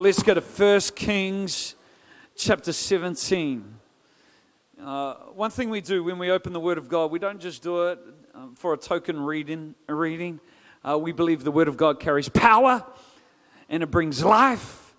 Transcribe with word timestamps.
Let's 0.00 0.22
go 0.22 0.32
to 0.32 0.40
1 0.40 0.80
Kings 0.94 1.74
chapter 2.36 2.72
17. 2.72 3.64
Uh, 4.80 5.14
one 5.34 5.50
thing 5.50 5.70
we 5.70 5.80
do 5.80 6.04
when 6.04 6.18
we 6.18 6.30
open 6.30 6.52
the 6.52 6.60
Word 6.60 6.78
of 6.78 6.88
God, 6.88 7.10
we 7.10 7.18
don't 7.18 7.40
just 7.40 7.64
do 7.64 7.88
it 7.88 7.98
um, 8.32 8.54
for 8.54 8.72
a 8.72 8.76
token 8.76 9.18
reading. 9.18 9.74
Reading. 9.88 10.38
Uh, 10.88 10.96
we 10.98 11.10
believe 11.10 11.42
the 11.42 11.50
Word 11.50 11.66
of 11.66 11.76
God 11.76 11.98
carries 11.98 12.28
power 12.28 12.86
and 13.68 13.82
it 13.82 13.90
brings 13.90 14.22
life. 14.22 14.94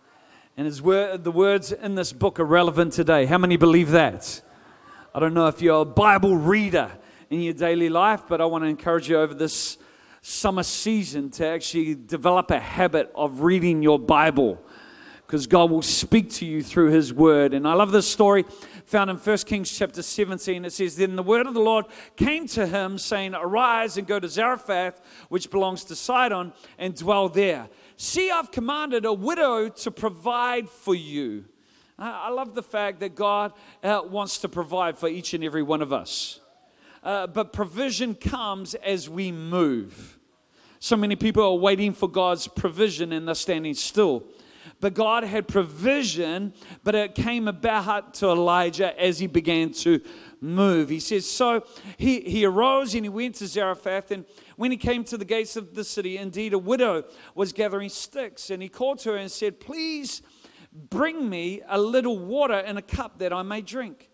And 0.58 0.66
his 0.66 0.82
word, 0.82 1.24
the 1.24 1.32
words 1.32 1.72
in 1.72 1.96
this 1.96 2.12
book 2.12 2.38
are 2.38 2.44
relevant 2.44 2.92
today. 2.92 3.26
How 3.26 3.38
many 3.38 3.56
believe 3.56 3.92
that? 3.92 4.42
I 5.16 5.22
don't 5.22 5.34
know 5.34 5.48
if 5.48 5.62
you're 5.62 5.84
a 5.84 5.86
Bible 5.86 6.36
reader 6.36 6.92
in 7.30 7.40
your 7.40 7.54
daily 7.54 7.88
life, 7.88 8.24
but 8.28 8.42
I 8.42 8.46
want 8.48 8.66
to 8.66 8.68
encourage 8.68 9.08
you 9.08 9.18
over 9.18 9.34
this 9.34 9.78
summer 10.22 10.64
season 10.64 11.30
to 11.30 11.48
actually 11.48 11.96
develop 11.96 12.52
a 12.52 12.60
habit 12.60 13.10
of 13.16 13.44
reading 13.44 13.82
your 13.82 13.98
Bible 13.98 14.62
because 15.30 15.46
God 15.46 15.70
will 15.70 15.84
speak 15.84 16.32
to 16.32 16.46
you 16.48 16.64
through 16.64 16.90
his 16.90 17.14
word. 17.14 17.54
And 17.54 17.68
I 17.68 17.74
love 17.74 17.92
this 17.92 18.10
story 18.10 18.46
found 18.88 19.12
in 19.12 19.18
1 19.18 19.38
Kings 19.40 19.72
chapter 19.72 20.02
17. 20.02 20.66
It 20.66 20.74
says, 20.74 20.96
Then 20.96 21.16
the 21.16 21.22
word 21.22 21.46
of 21.46 21.54
the 21.54 21.60
Lord 21.60 21.86
came 22.16 22.48
to 22.48 22.66
him, 22.66 22.98
saying, 22.98 23.36
Arise 23.36 23.96
and 23.96 24.08
go 24.08 24.20
to 24.20 24.28
Zarephath, 24.28 25.00
which 25.30 25.52
belongs 25.52 25.84
to 25.84 25.96
Sidon, 25.96 26.52
and 26.80 26.96
dwell 26.96 27.30
there. 27.30 27.70
See, 27.96 28.32
I've 28.32 28.50
commanded 28.50 29.06
a 29.06 29.14
widow 29.14 29.70
to 29.70 29.92
provide 29.92 30.68
for 30.68 30.96
you. 30.96 31.46
I 32.00 32.32
love 32.32 32.56
the 32.56 32.64
fact 32.64 33.00
that 33.02 33.14
God 33.14 33.54
uh, 33.84 34.02
wants 34.10 34.40
to 34.40 34.50
provide 34.50 34.98
for 34.98 35.08
each 35.08 35.36
and 35.36 35.44
every 35.44 35.62
one 35.62 35.84
of 35.84 35.94
us. 35.94 36.40
Uh, 37.04 37.28
but 37.28 37.54
provision 37.54 38.16
comes 38.16 38.74
as 38.74 39.08
we 39.08 39.32
move. 39.32 40.18
So 40.80 40.96
many 40.96 41.16
people 41.16 41.44
are 41.44 41.54
waiting 41.54 41.94
for 41.94 42.10
God's 42.10 42.48
provision 42.48 43.12
and 43.12 43.28
they're 43.28 43.36
standing 43.36 43.76
still. 43.76 44.24
But 44.82 44.94
God 44.94 45.24
had 45.24 45.48
provision, 45.48 46.54
but 46.84 46.96
it 46.96 47.14
came 47.14 47.48
about 47.48 48.14
to 48.16 48.28
Elijah 48.28 48.98
as 49.00 49.20
he 49.20 49.28
began 49.28 49.74
to 49.74 50.00
move. 50.40 50.90
He 50.90 51.02
says, 51.02 51.30
So 51.30 51.66
he, 51.98 52.22
he 52.22 52.46
arose 52.46 52.96
and 52.96 53.04
he 53.04 53.10
went 53.10 53.36
to 53.36 53.48
Zarephath. 53.48 54.12
And 54.12 54.26
when 54.56 54.72
he 54.72 54.78
came 54.78 55.04
to 55.06 55.18
the 55.18 55.26
gates 55.26 55.58
of 55.58 55.76
the 55.76 55.84
city, 55.84 56.18
indeed 56.18 56.54
a 56.54 56.58
widow 56.58 57.04
was 57.36 57.52
gathering 57.52 57.90
sticks. 57.90 58.50
And 58.50 58.64
he 58.64 58.70
called 58.70 59.00
to 59.00 59.12
her 59.12 59.18
and 59.18 59.30
said, 59.30 59.60
Please 59.60 60.22
bring 60.72 61.30
me 61.30 61.62
a 61.68 61.80
little 61.80 62.18
water 62.18 62.60
in 62.60 62.78
a 62.78 62.82
cup 62.82 63.20
that 63.20 63.34
I 63.34 63.42
may 63.42 63.62
drink. 63.62 64.10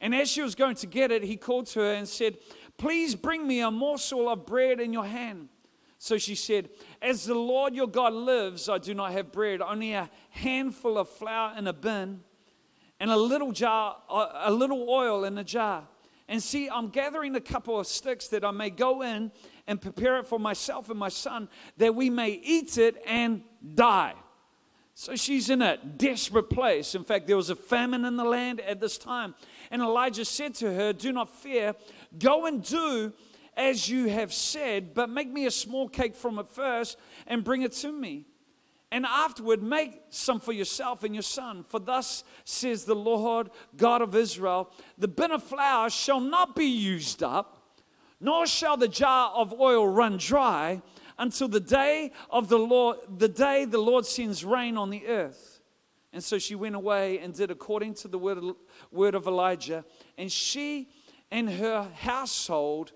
And 0.00 0.14
as 0.14 0.30
she 0.30 0.42
was 0.42 0.54
going 0.54 0.76
to 0.76 0.86
get 0.86 1.10
it, 1.10 1.22
he 1.22 1.36
called 1.36 1.66
to 1.68 1.80
her 1.80 1.92
and 1.92 2.08
said, 2.08 2.36
Please 2.78 3.14
bring 3.14 3.46
me 3.46 3.60
a 3.60 3.70
morsel 3.70 4.28
of 4.28 4.46
bread 4.46 4.80
in 4.80 4.92
your 4.92 5.04
hand. 5.04 5.48
So 5.98 6.16
she 6.16 6.36
said, 6.36 6.70
As 7.02 7.24
the 7.24 7.34
Lord 7.34 7.74
your 7.74 7.88
God 7.88 8.12
lives, 8.12 8.68
I 8.68 8.78
do 8.78 8.94
not 8.94 9.12
have 9.12 9.32
bread, 9.32 9.60
only 9.60 9.92
a 9.92 10.08
handful 10.30 10.96
of 10.96 11.08
flour 11.08 11.56
in 11.58 11.66
a 11.66 11.72
bin 11.72 12.20
and 13.00 13.10
a 13.10 13.16
little 13.16 13.52
jar, 13.52 13.96
uh, 14.08 14.28
a 14.44 14.52
little 14.52 14.88
oil 14.88 15.24
in 15.24 15.36
a 15.38 15.44
jar. 15.44 15.86
And 16.28 16.42
see, 16.42 16.68
I'm 16.68 16.88
gathering 16.88 17.34
a 17.36 17.40
couple 17.40 17.80
of 17.80 17.86
sticks 17.86 18.28
that 18.28 18.44
I 18.44 18.50
may 18.50 18.70
go 18.70 19.02
in 19.02 19.32
and 19.66 19.80
prepare 19.80 20.18
it 20.18 20.26
for 20.26 20.38
myself 20.38 20.90
and 20.90 20.98
my 20.98 21.08
son, 21.08 21.48
that 21.78 21.94
we 21.94 22.10
may 22.10 22.30
eat 22.30 22.78
it 22.78 22.96
and 23.06 23.42
die. 23.74 24.14
So 24.94 25.14
she's 25.14 25.48
in 25.48 25.62
a 25.62 25.76
desperate 25.76 26.50
place. 26.50 26.94
In 26.94 27.04
fact, 27.04 27.28
there 27.28 27.36
was 27.36 27.50
a 27.50 27.56
famine 27.56 28.04
in 28.04 28.16
the 28.16 28.24
land 28.24 28.60
at 28.60 28.80
this 28.80 28.98
time. 28.98 29.34
And 29.70 29.80
Elijah 29.80 30.24
said 30.24 30.54
to 30.56 30.72
her, 30.72 30.92
Do 30.92 31.12
not 31.12 31.30
fear, 31.30 31.74
go 32.18 32.46
and 32.46 32.62
do 32.62 33.12
as 33.58 33.88
you 33.88 34.08
have 34.08 34.32
said, 34.32 34.94
but 34.94 35.10
make 35.10 35.30
me 35.30 35.44
a 35.44 35.50
small 35.50 35.88
cake 35.88 36.14
from 36.14 36.38
it 36.38 36.48
first 36.48 36.96
and 37.26 37.42
bring 37.42 37.62
it 37.62 37.72
to 37.72 37.90
me. 37.90 38.24
And 38.90 39.04
afterward, 39.04 39.62
make 39.62 40.00
some 40.08 40.40
for 40.40 40.52
yourself 40.52 41.04
and 41.04 41.14
your 41.14 41.22
son. 41.22 41.64
For 41.68 41.78
thus 41.78 42.24
says 42.44 42.84
the 42.84 42.94
Lord 42.94 43.50
God 43.76 44.00
of 44.00 44.14
Israel 44.14 44.70
the 44.96 45.08
bin 45.08 45.32
of 45.32 45.42
flour 45.42 45.90
shall 45.90 46.20
not 46.20 46.56
be 46.56 46.64
used 46.64 47.22
up, 47.22 47.78
nor 48.20 48.46
shall 48.46 48.76
the 48.76 48.88
jar 48.88 49.30
of 49.34 49.52
oil 49.60 49.86
run 49.86 50.16
dry 50.16 50.80
until 51.18 51.48
the 51.48 51.60
day 51.60 52.12
of 52.30 52.48
the 52.48 52.58
Lord, 52.58 52.98
the 53.18 53.28
day 53.28 53.64
the 53.64 53.78
Lord 53.78 54.06
sends 54.06 54.44
rain 54.44 54.76
on 54.78 54.88
the 54.88 55.06
earth. 55.06 55.60
And 56.12 56.24
so 56.24 56.38
she 56.38 56.54
went 56.54 56.76
away 56.76 57.18
and 57.18 57.34
did 57.34 57.50
according 57.50 57.94
to 57.94 58.08
the 58.08 58.18
word, 58.18 58.38
word 58.90 59.14
of 59.14 59.26
Elijah. 59.26 59.84
And 60.16 60.32
she 60.32 60.88
and 61.30 61.50
her 61.50 61.88
household 61.94 62.92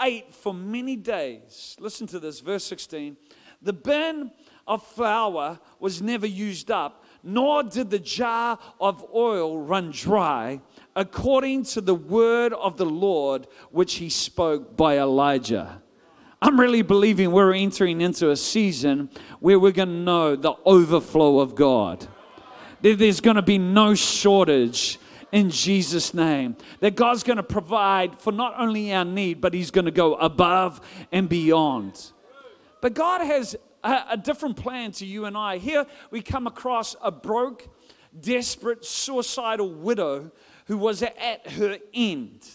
ate 0.00 0.34
for 0.34 0.52
many 0.54 0.96
days. 0.96 1.76
Listen 1.80 2.06
to 2.08 2.18
this, 2.18 2.40
verse 2.40 2.64
16. 2.64 3.16
The 3.62 3.72
bin 3.72 4.30
of 4.66 4.86
flour 4.86 5.58
was 5.80 6.02
never 6.02 6.26
used 6.26 6.70
up, 6.70 7.04
nor 7.22 7.62
did 7.62 7.90
the 7.90 7.98
jar 7.98 8.58
of 8.80 9.04
oil 9.14 9.58
run 9.58 9.90
dry, 9.90 10.60
according 10.94 11.64
to 11.64 11.80
the 11.80 11.94
word 11.94 12.52
of 12.52 12.76
the 12.76 12.86
Lord 12.86 13.46
which 13.70 13.94
he 13.94 14.08
spoke 14.08 14.76
by 14.76 14.98
Elijah. 14.98 15.82
I'm 16.42 16.60
really 16.60 16.82
believing 16.82 17.32
we're 17.32 17.54
entering 17.54 18.00
into 18.00 18.30
a 18.30 18.36
season 18.36 19.08
where 19.40 19.58
we're 19.58 19.72
going 19.72 19.88
to 19.88 19.94
know 19.94 20.36
the 20.36 20.54
overflow 20.64 21.40
of 21.40 21.54
God. 21.54 22.06
There's 22.82 23.20
going 23.20 23.36
to 23.36 23.42
be 23.42 23.58
no 23.58 23.94
shortage 23.94 24.98
in 25.32 25.50
Jesus' 25.50 26.14
name. 26.14 26.56
That 26.80 26.96
God's 26.96 27.22
going 27.22 27.36
to 27.36 27.42
provide 27.42 28.20
for 28.20 28.32
not 28.32 28.54
only 28.58 28.92
our 28.92 29.04
need, 29.04 29.40
but 29.40 29.54
He's 29.54 29.70
going 29.70 29.84
to 29.84 29.90
go 29.90 30.14
above 30.14 30.80
and 31.12 31.28
beyond. 31.28 32.12
But 32.80 32.94
God 32.94 33.20
has 33.22 33.56
a, 33.82 34.04
a 34.10 34.16
different 34.16 34.56
plan 34.56 34.92
to 34.92 35.06
you 35.06 35.24
and 35.24 35.36
I. 35.36 35.58
Here 35.58 35.86
we 36.10 36.22
come 36.22 36.46
across 36.46 36.96
a 37.02 37.10
broke, 37.10 37.68
desperate, 38.18 38.84
suicidal 38.84 39.70
widow 39.70 40.30
who 40.66 40.76
was 40.76 41.02
at 41.02 41.50
her 41.52 41.78
end. 41.94 42.46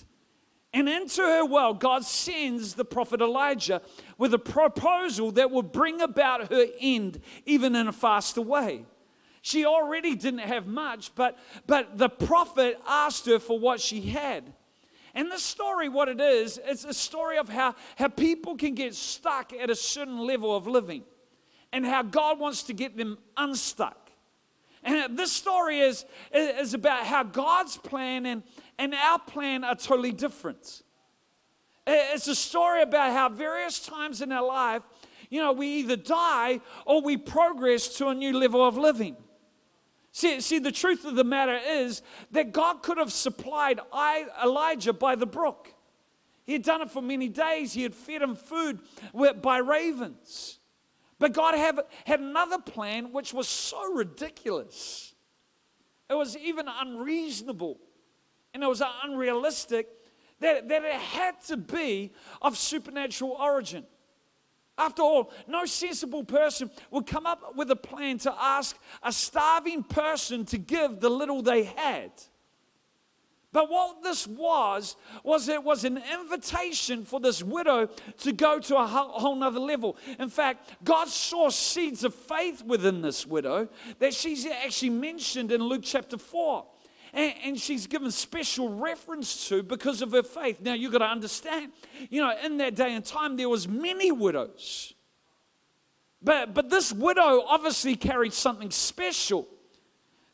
And 0.73 0.87
into 0.87 1.21
her 1.21 1.45
well, 1.45 1.73
God 1.73 2.05
sends 2.05 2.75
the 2.75 2.85
prophet 2.85 3.21
Elijah 3.21 3.81
with 4.17 4.33
a 4.33 4.39
proposal 4.39 5.31
that 5.33 5.51
will 5.51 5.63
bring 5.63 6.01
about 6.01 6.49
her 6.51 6.65
end 6.79 7.19
even 7.45 7.75
in 7.75 7.87
a 7.87 7.91
faster 7.91 8.41
way. 8.41 8.85
She 9.41 9.65
already 9.65 10.15
didn't 10.15 10.39
have 10.39 10.67
much, 10.67 11.13
but, 11.15 11.37
but 11.65 11.97
the 11.97 12.09
prophet 12.09 12.79
asked 12.87 13.25
her 13.25 13.39
for 13.39 13.57
what 13.57 13.81
she 13.81 14.01
had. 14.01 14.53
And 15.13 15.31
the 15.31 15.39
story, 15.39 15.89
what 15.89 16.07
it 16.07 16.21
is, 16.21 16.59
it's 16.63 16.85
a 16.85 16.93
story 16.93 17.37
of 17.37 17.49
how, 17.49 17.75
how 17.97 18.07
people 18.07 18.55
can 18.55 18.75
get 18.75 18.95
stuck 18.95 19.51
at 19.51 19.69
a 19.69 19.75
certain 19.75 20.19
level 20.19 20.55
of 20.55 20.67
living 20.67 21.03
and 21.73 21.85
how 21.85 22.03
God 22.03 22.39
wants 22.39 22.63
to 22.63 22.73
get 22.73 22.95
them 22.95 23.17
unstuck. 23.35 24.11
And 24.83 25.17
this 25.17 25.31
story 25.31 25.79
is, 25.79 26.05
is 26.33 26.73
about 26.73 27.05
how 27.05 27.23
God's 27.23 27.77
plan 27.77 28.25
and, 28.25 28.43
and 28.77 28.93
our 28.93 29.19
plan 29.19 29.63
are 29.63 29.75
totally 29.75 30.11
different. 30.11 30.83
It's 31.85 32.27
a 32.27 32.35
story 32.35 32.81
about 32.81 33.11
how 33.11 33.29
various 33.29 33.79
times 33.79 34.21
in 34.21 34.31
our 34.31 34.45
life, 34.45 34.83
you 35.29 35.41
know, 35.41 35.51
we 35.51 35.67
either 35.79 35.95
die 35.95 36.61
or 36.85 37.01
we 37.01 37.17
progress 37.17 37.87
to 37.97 38.07
a 38.07 38.15
new 38.15 38.37
level 38.37 38.65
of 38.65 38.77
living. 38.77 39.15
See, 40.11 40.41
see, 40.41 40.59
the 40.59 40.71
truth 40.71 41.05
of 41.05 41.15
the 41.15 41.23
matter 41.23 41.57
is 41.65 42.01
that 42.31 42.51
God 42.51 42.83
could 42.83 42.97
have 42.97 43.13
supplied 43.13 43.79
Elijah 44.43 44.93
by 44.93 45.15
the 45.15 45.25
brook. 45.25 45.73
He 46.45 46.53
had 46.53 46.63
done 46.63 46.81
it 46.81 46.91
for 46.91 47.01
many 47.01 47.29
days. 47.29 47.73
He 47.73 47.83
had 47.83 47.95
fed 47.95 48.21
him 48.21 48.35
food 48.35 48.79
by 49.41 49.59
ravens. 49.59 50.59
But 51.17 51.33
God 51.33 51.55
had, 51.55 51.79
had 52.05 52.19
another 52.19 52.57
plan 52.57 53.13
which 53.13 53.33
was 53.33 53.47
so 53.47 53.93
ridiculous. 53.93 55.13
It 56.09 56.15
was 56.15 56.35
even 56.35 56.65
unreasonable 56.67 57.79
and 58.53 58.63
it 58.63 58.67
was 58.67 58.81
unrealistic 59.03 59.87
that, 60.39 60.67
that 60.67 60.83
it 60.83 60.99
had 60.99 61.39
to 61.43 61.57
be 61.57 62.11
of 62.41 62.57
supernatural 62.57 63.31
origin. 63.31 63.85
After 64.81 65.03
all, 65.03 65.31
no 65.47 65.65
sensible 65.65 66.23
person 66.23 66.71
would 66.89 67.05
come 67.05 67.27
up 67.27 67.55
with 67.55 67.69
a 67.69 67.75
plan 67.75 68.17
to 68.19 68.33
ask 68.33 68.75
a 69.03 69.11
starving 69.11 69.83
person 69.83 70.43
to 70.45 70.57
give 70.57 70.99
the 70.99 71.09
little 71.09 71.43
they 71.43 71.63
had. 71.65 72.11
But 73.53 73.69
what 73.69 74.01
this 74.01 74.25
was, 74.25 74.95
was 75.23 75.49
it 75.49 75.63
was 75.63 75.83
an 75.83 76.01
invitation 76.19 77.05
for 77.05 77.19
this 77.19 77.43
widow 77.43 77.89
to 78.19 78.31
go 78.31 78.57
to 78.57 78.77
a 78.77 78.87
whole 78.87 79.35
nother 79.35 79.59
level. 79.59 79.97
In 80.17 80.29
fact, 80.29 80.83
God 80.83 81.09
saw 81.09 81.49
seeds 81.49 82.03
of 82.03 82.15
faith 82.15 82.63
within 82.63 83.01
this 83.01 83.27
widow 83.27 83.67
that 83.99 84.15
she's 84.15 84.47
actually 84.47 84.91
mentioned 84.91 85.51
in 85.51 85.61
Luke 85.61 85.83
chapter 85.83 86.17
4 86.17 86.65
and, 87.13 87.33
and 87.43 87.59
she's 87.59 87.87
given 87.87 88.11
special 88.11 88.69
reference 88.69 89.49
to 89.49 89.63
because 89.63 90.01
of 90.01 90.11
her 90.11 90.23
faith. 90.23 90.61
Now 90.61 90.73
you've 90.73 90.91
got 90.91 90.99
to 90.99 91.05
understand, 91.05 91.71
you 92.09 92.21
know, 92.21 92.33
in 92.43 92.57
that 92.57 92.75
day 92.75 92.93
and 92.93 93.03
time 93.03 93.37
there 93.37 93.49
was 93.49 93.67
many 93.67 94.11
widows. 94.11 94.93
But, 96.21 96.53
but 96.53 96.69
this 96.69 96.93
widow 96.93 97.43
obviously 97.47 97.95
carried 97.95 98.33
something 98.33 98.69
special 98.69 99.47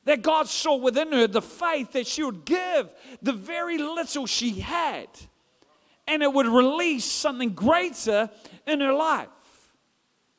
that 0.03 0.21
God 0.21 0.47
saw 0.47 0.75
within 0.75 1.11
her 1.11 1.27
the 1.27 1.41
faith 1.41 1.93
that 1.93 2.07
she 2.07 2.23
would 2.23 2.45
give 2.45 2.93
the 3.21 3.33
very 3.33 3.77
little 3.77 4.25
she 4.25 4.59
had, 4.59 5.07
and 6.07 6.23
it 6.23 6.31
would 6.31 6.47
release 6.47 7.05
something 7.05 7.53
greater 7.53 8.29
in 8.65 8.79
her 8.79 8.93
life. 8.93 9.27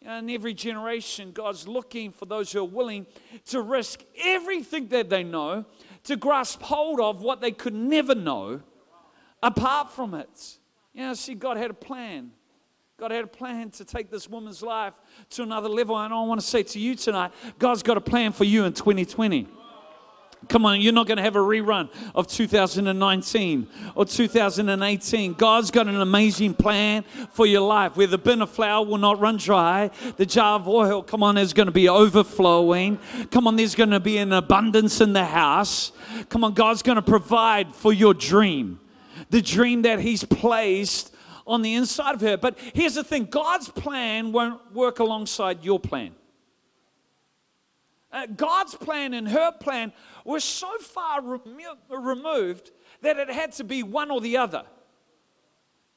in 0.02 0.30
every 0.30 0.54
generation, 0.54 1.32
God's 1.32 1.68
looking 1.68 2.12
for 2.12 2.24
those 2.24 2.50
who 2.52 2.60
are 2.60 2.64
willing 2.64 3.06
to 3.46 3.60
risk 3.60 4.02
everything 4.24 4.88
that 4.88 5.10
they 5.10 5.22
know 5.22 5.66
to 6.08 6.16
grasp 6.16 6.62
hold 6.62 7.00
of 7.00 7.20
what 7.20 7.42
they 7.42 7.50
could 7.50 7.74
never 7.74 8.14
know 8.14 8.62
apart 9.42 9.92
from 9.92 10.14
it. 10.14 10.58
You 10.94 11.02
know, 11.02 11.12
see, 11.12 11.34
God 11.34 11.58
had 11.58 11.70
a 11.70 11.74
plan. 11.74 12.30
God 12.98 13.10
had 13.10 13.24
a 13.24 13.28
plan 13.28 13.70
to 13.72 13.84
take 13.84 14.10
this 14.10 14.26
woman's 14.26 14.62
life 14.62 14.94
to 15.30 15.42
another 15.42 15.68
level. 15.68 15.98
And 15.98 16.14
I 16.14 16.22
want 16.22 16.40
to 16.40 16.46
say 16.46 16.62
to 16.62 16.78
you 16.78 16.94
tonight, 16.94 17.32
God's 17.58 17.82
got 17.82 17.98
a 17.98 18.00
plan 18.00 18.32
for 18.32 18.44
you 18.44 18.64
in 18.64 18.72
2020. 18.72 19.48
Come 20.48 20.64
on, 20.64 20.80
you're 20.80 20.92
not 20.92 21.06
going 21.06 21.16
to 21.16 21.22
have 21.22 21.36
a 21.36 21.40
rerun 21.40 21.90
of 22.14 22.28
2019 22.28 23.68
or 23.96 24.04
2018. 24.04 25.34
God's 25.34 25.70
got 25.70 25.88
an 25.88 26.00
amazing 26.00 26.54
plan 26.54 27.04
for 27.32 27.44
your 27.44 27.62
life 27.62 27.96
where 27.96 28.06
the 28.06 28.18
bin 28.18 28.40
of 28.40 28.50
flour 28.50 28.86
will 28.86 28.98
not 28.98 29.18
run 29.18 29.36
dry. 29.36 29.90
The 30.16 30.24
jar 30.24 30.54
of 30.54 30.68
oil, 30.68 31.02
come 31.02 31.22
on, 31.22 31.36
is 31.36 31.52
going 31.52 31.66
to 31.66 31.72
be 31.72 31.88
overflowing. 31.88 32.98
Come 33.30 33.48
on, 33.48 33.56
there's 33.56 33.74
going 33.74 33.90
to 33.90 34.00
be 34.00 34.18
an 34.18 34.32
abundance 34.32 35.00
in 35.00 35.12
the 35.12 35.24
house. 35.24 35.92
Come 36.28 36.44
on, 36.44 36.54
God's 36.54 36.82
going 36.82 36.96
to 36.96 37.02
provide 37.02 37.74
for 37.74 37.92
your 37.92 38.14
dream, 38.14 38.78
the 39.30 39.42
dream 39.42 39.82
that 39.82 39.98
He's 39.98 40.22
placed 40.24 41.14
on 41.48 41.62
the 41.62 41.74
inside 41.74 42.14
of 42.14 42.20
her. 42.20 42.36
But 42.36 42.58
here's 42.74 42.94
the 42.94 43.04
thing 43.04 43.24
God's 43.24 43.68
plan 43.68 44.30
won't 44.30 44.72
work 44.72 45.00
alongside 45.00 45.64
your 45.64 45.80
plan. 45.80 46.14
Uh, 48.10 48.26
God's 48.26 48.74
plan 48.74 49.12
and 49.14 49.28
her 49.28 49.52
plan 49.52 49.92
were 50.24 50.40
so 50.40 50.78
far 50.78 51.20
remo- 51.20 51.78
removed 51.90 52.70
that 53.02 53.18
it 53.18 53.28
had 53.28 53.52
to 53.52 53.64
be 53.64 53.82
one 53.82 54.10
or 54.10 54.20
the 54.20 54.38
other. 54.38 54.64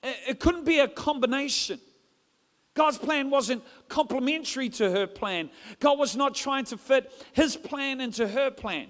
It, 0.03 0.15
it 0.29 0.39
couldn't 0.39 0.65
be 0.65 0.79
a 0.79 0.87
combination. 0.87 1.79
God's 2.73 2.97
plan 2.97 3.29
wasn't 3.29 3.63
complementary 3.87 4.69
to 4.69 4.91
her 4.91 5.07
plan. 5.07 5.49
God 5.79 5.99
was 5.99 6.15
not 6.15 6.35
trying 6.35 6.65
to 6.65 6.77
fit 6.77 7.11
his 7.33 7.55
plan 7.55 8.01
into 8.01 8.27
her 8.27 8.51
plan. 8.51 8.87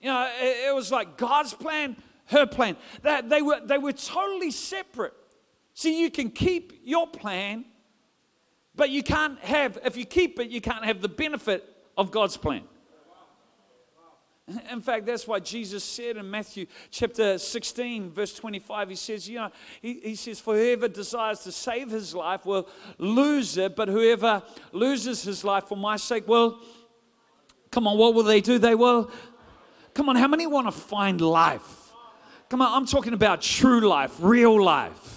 You 0.00 0.08
know, 0.08 0.30
it, 0.40 0.68
it 0.68 0.74
was 0.74 0.90
like 0.90 1.16
God's 1.16 1.54
plan, 1.54 1.96
her 2.26 2.46
plan. 2.46 2.76
That 3.02 3.28
they 3.28 3.42
were 3.42 3.60
they 3.64 3.78
were 3.78 3.92
totally 3.92 4.50
separate. 4.50 5.14
See, 5.74 6.00
you 6.00 6.10
can 6.10 6.30
keep 6.30 6.80
your 6.84 7.08
plan, 7.08 7.64
but 8.76 8.90
you 8.90 9.02
can't 9.02 9.38
have, 9.40 9.78
if 9.84 9.96
you 9.96 10.04
keep 10.04 10.38
it, 10.38 10.50
you 10.50 10.60
can't 10.60 10.84
have 10.84 11.00
the 11.00 11.08
benefit 11.08 11.68
of 11.96 12.10
God's 12.10 12.36
plan. 12.36 12.62
In 14.70 14.82
fact, 14.82 15.06
that's 15.06 15.26
why 15.26 15.40
Jesus 15.40 15.82
said 15.82 16.18
in 16.18 16.30
Matthew 16.30 16.66
chapter 16.90 17.38
16, 17.38 18.10
verse 18.10 18.34
25, 18.34 18.90
he 18.90 18.94
says, 18.94 19.26
You 19.26 19.38
know, 19.38 19.50
he, 19.80 20.00
he 20.00 20.14
says, 20.16 20.38
For 20.38 20.54
whoever 20.54 20.86
desires 20.86 21.40
to 21.40 21.52
save 21.52 21.90
his 21.90 22.14
life 22.14 22.44
will 22.44 22.68
lose 22.98 23.56
it, 23.56 23.74
but 23.74 23.88
whoever 23.88 24.42
loses 24.70 25.22
his 25.22 25.44
life 25.44 25.64
for 25.64 25.78
my 25.78 25.96
sake 25.96 26.28
will, 26.28 26.58
come 27.70 27.86
on, 27.86 27.96
what 27.96 28.12
will 28.12 28.22
they 28.22 28.42
do? 28.42 28.58
They 28.58 28.74
will, 28.74 29.10
come 29.94 30.10
on, 30.10 30.16
how 30.16 30.28
many 30.28 30.46
want 30.46 30.66
to 30.66 30.72
find 30.72 31.22
life? 31.22 31.90
Come 32.50 32.60
on, 32.60 32.76
I'm 32.76 32.86
talking 32.86 33.14
about 33.14 33.40
true 33.40 33.80
life, 33.80 34.14
real 34.20 34.62
life. 34.62 35.13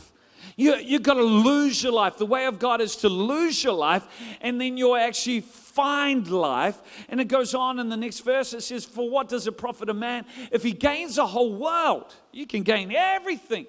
You, 0.58 0.76
you've 0.78 1.04
got 1.04 1.14
to 1.14 1.24
lose 1.24 1.84
your 1.84 1.94
life. 1.94 2.18
The 2.18 2.26
way 2.26 2.48
of 2.48 2.58
God 2.58 2.82
is 2.82 2.96
to 2.98 3.10
lose 3.10 3.64
your 3.64 3.76
life, 3.76 4.06
and 4.42 4.60
then 4.60 4.76
you'll 4.76 4.96
actually 4.96 5.42
find 5.42 6.28
life. 6.28 6.82
And 7.10 7.22
it 7.22 7.28
goes 7.28 7.54
on 7.54 7.80
in 7.80 7.90
the 7.90 7.96
next 7.96 8.22
verse. 8.22 8.54
It 8.54 8.64
says, 8.64 8.84
For 8.84 9.08
what 9.08 9.30
does 9.30 9.46
it 9.46 9.56
profit 9.56 9.88
a 9.88 9.94
man 9.94 10.26
if 10.52 10.64
he 10.64 10.72
gains 10.72 11.18
the 11.18 11.28
whole 11.28 11.54
world? 11.54 12.14
You 12.34 12.48
can 12.48 12.64
gain 12.64 12.92
everything 12.92 13.68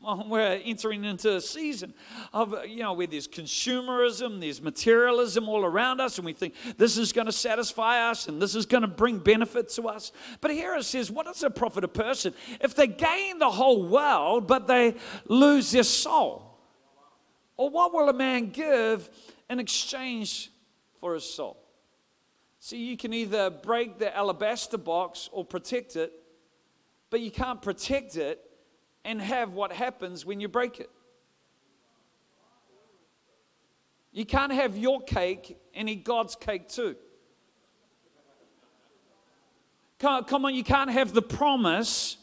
we're 0.26 0.60
entering 0.64 1.04
into 1.04 1.36
a 1.36 1.40
season 1.40 1.94
of, 2.32 2.54
you 2.66 2.82
know, 2.82 2.92
where 2.92 3.06
there's 3.06 3.28
consumerism, 3.28 4.40
there's 4.40 4.62
materialism 4.62 5.48
all 5.48 5.64
around 5.64 6.00
us, 6.00 6.18
and 6.18 6.24
we 6.24 6.32
think 6.32 6.54
this 6.76 6.96
is 6.96 7.12
going 7.12 7.26
to 7.26 7.32
satisfy 7.32 8.08
us 8.10 8.28
and 8.28 8.40
this 8.40 8.54
is 8.54 8.66
going 8.66 8.82
to 8.82 8.88
bring 8.88 9.18
benefit 9.18 9.68
to 9.70 9.88
us. 9.88 10.12
But 10.40 10.52
here 10.52 10.74
it 10.76 10.84
says, 10.84 11.10
what 11.10 11.26
does 11.26 11.42
it 11.42 11.54
profit 11.54 11.84
a 11.84 11.88
person 11.88 12.34
if 12.60 12.74
they 12.74 12.86
gain 12.86 13.38
the 13.38 13.50
whole 13.50 13.86
world 13.86 14.46
but 14.46 14.66
they 14.66 14.94
lose 15.26 15.70
their 15.70 15.82
soul? 15.82 16.58
Or 17.56 17.68
what 17.68 17.92
will 17.92 18.08
a 18.08 18.14
man 18.14 18.50
give 18.50 19.10
in 19.50 19.60
exchange 19.60 20.50
for 20.98 21.14
his 21.14 21.24
soul? 21.24 21.58
See, 22.58 22.78
you 22.78 22.96
can 22.96 23.12
either 23.12 23.50
break 23.50 23.98
the 23.98 24.14
alabaster 24.14 24.78
box 24.78 25.28
or 25.32 25.44
protect 25.44 25.96
it, 25.96 26.12
but 27.10 27.20
you 27.20 27.30
can't 27.30 27.60
protect 27.60 28.16
it 28.16 28.49
and 29.04 29.20
have 29.20 29.52
what 29.52 29.72
happens 29.72 30.24
when 30.26 30.40
you 30.40 30.48
break 30.48 30.80
it. 30.80 30.90
You 34.12 34.24
can't 34.24 34.52
have 34.52 34.76
your 34.76 35.00
cake 35.00 35.56
and 35.74 35.88
eat 35.88 36.04
God's 36.04 36.34
cake 36.36 36.68
too. 36.68 36.96
Come 39.98 40.44
on, 40.46 40.54
you 40.54 40.64
can't 40.64 40.90
have 40.90 41.12
the 41.12 41.22
promise 41.22 42.16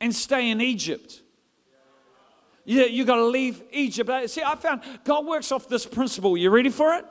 and 0.00 0.14
stay 0.14 0.50
in 0.50 0.60
Egypt. 0.60 1.22
You, 2.64 2.84
you 2.84 3.04
got 3.04 3.16
to 3.16 3.24
leave 3.24 3.62
Egypt. 3.72 4.08
Uh, 4.10 4.28
see, 4.28 4.42
I 4.42 4.54
found 4.54 4.82
God 5.02 5.26
works 5.26 5.50
off 5.50 5.68
this 5.68 5.86
principle. 5.86 6.36
You 6.36 6.50
ready 6.50 6.68
for 6.68 6.94
it? 6.94 7.04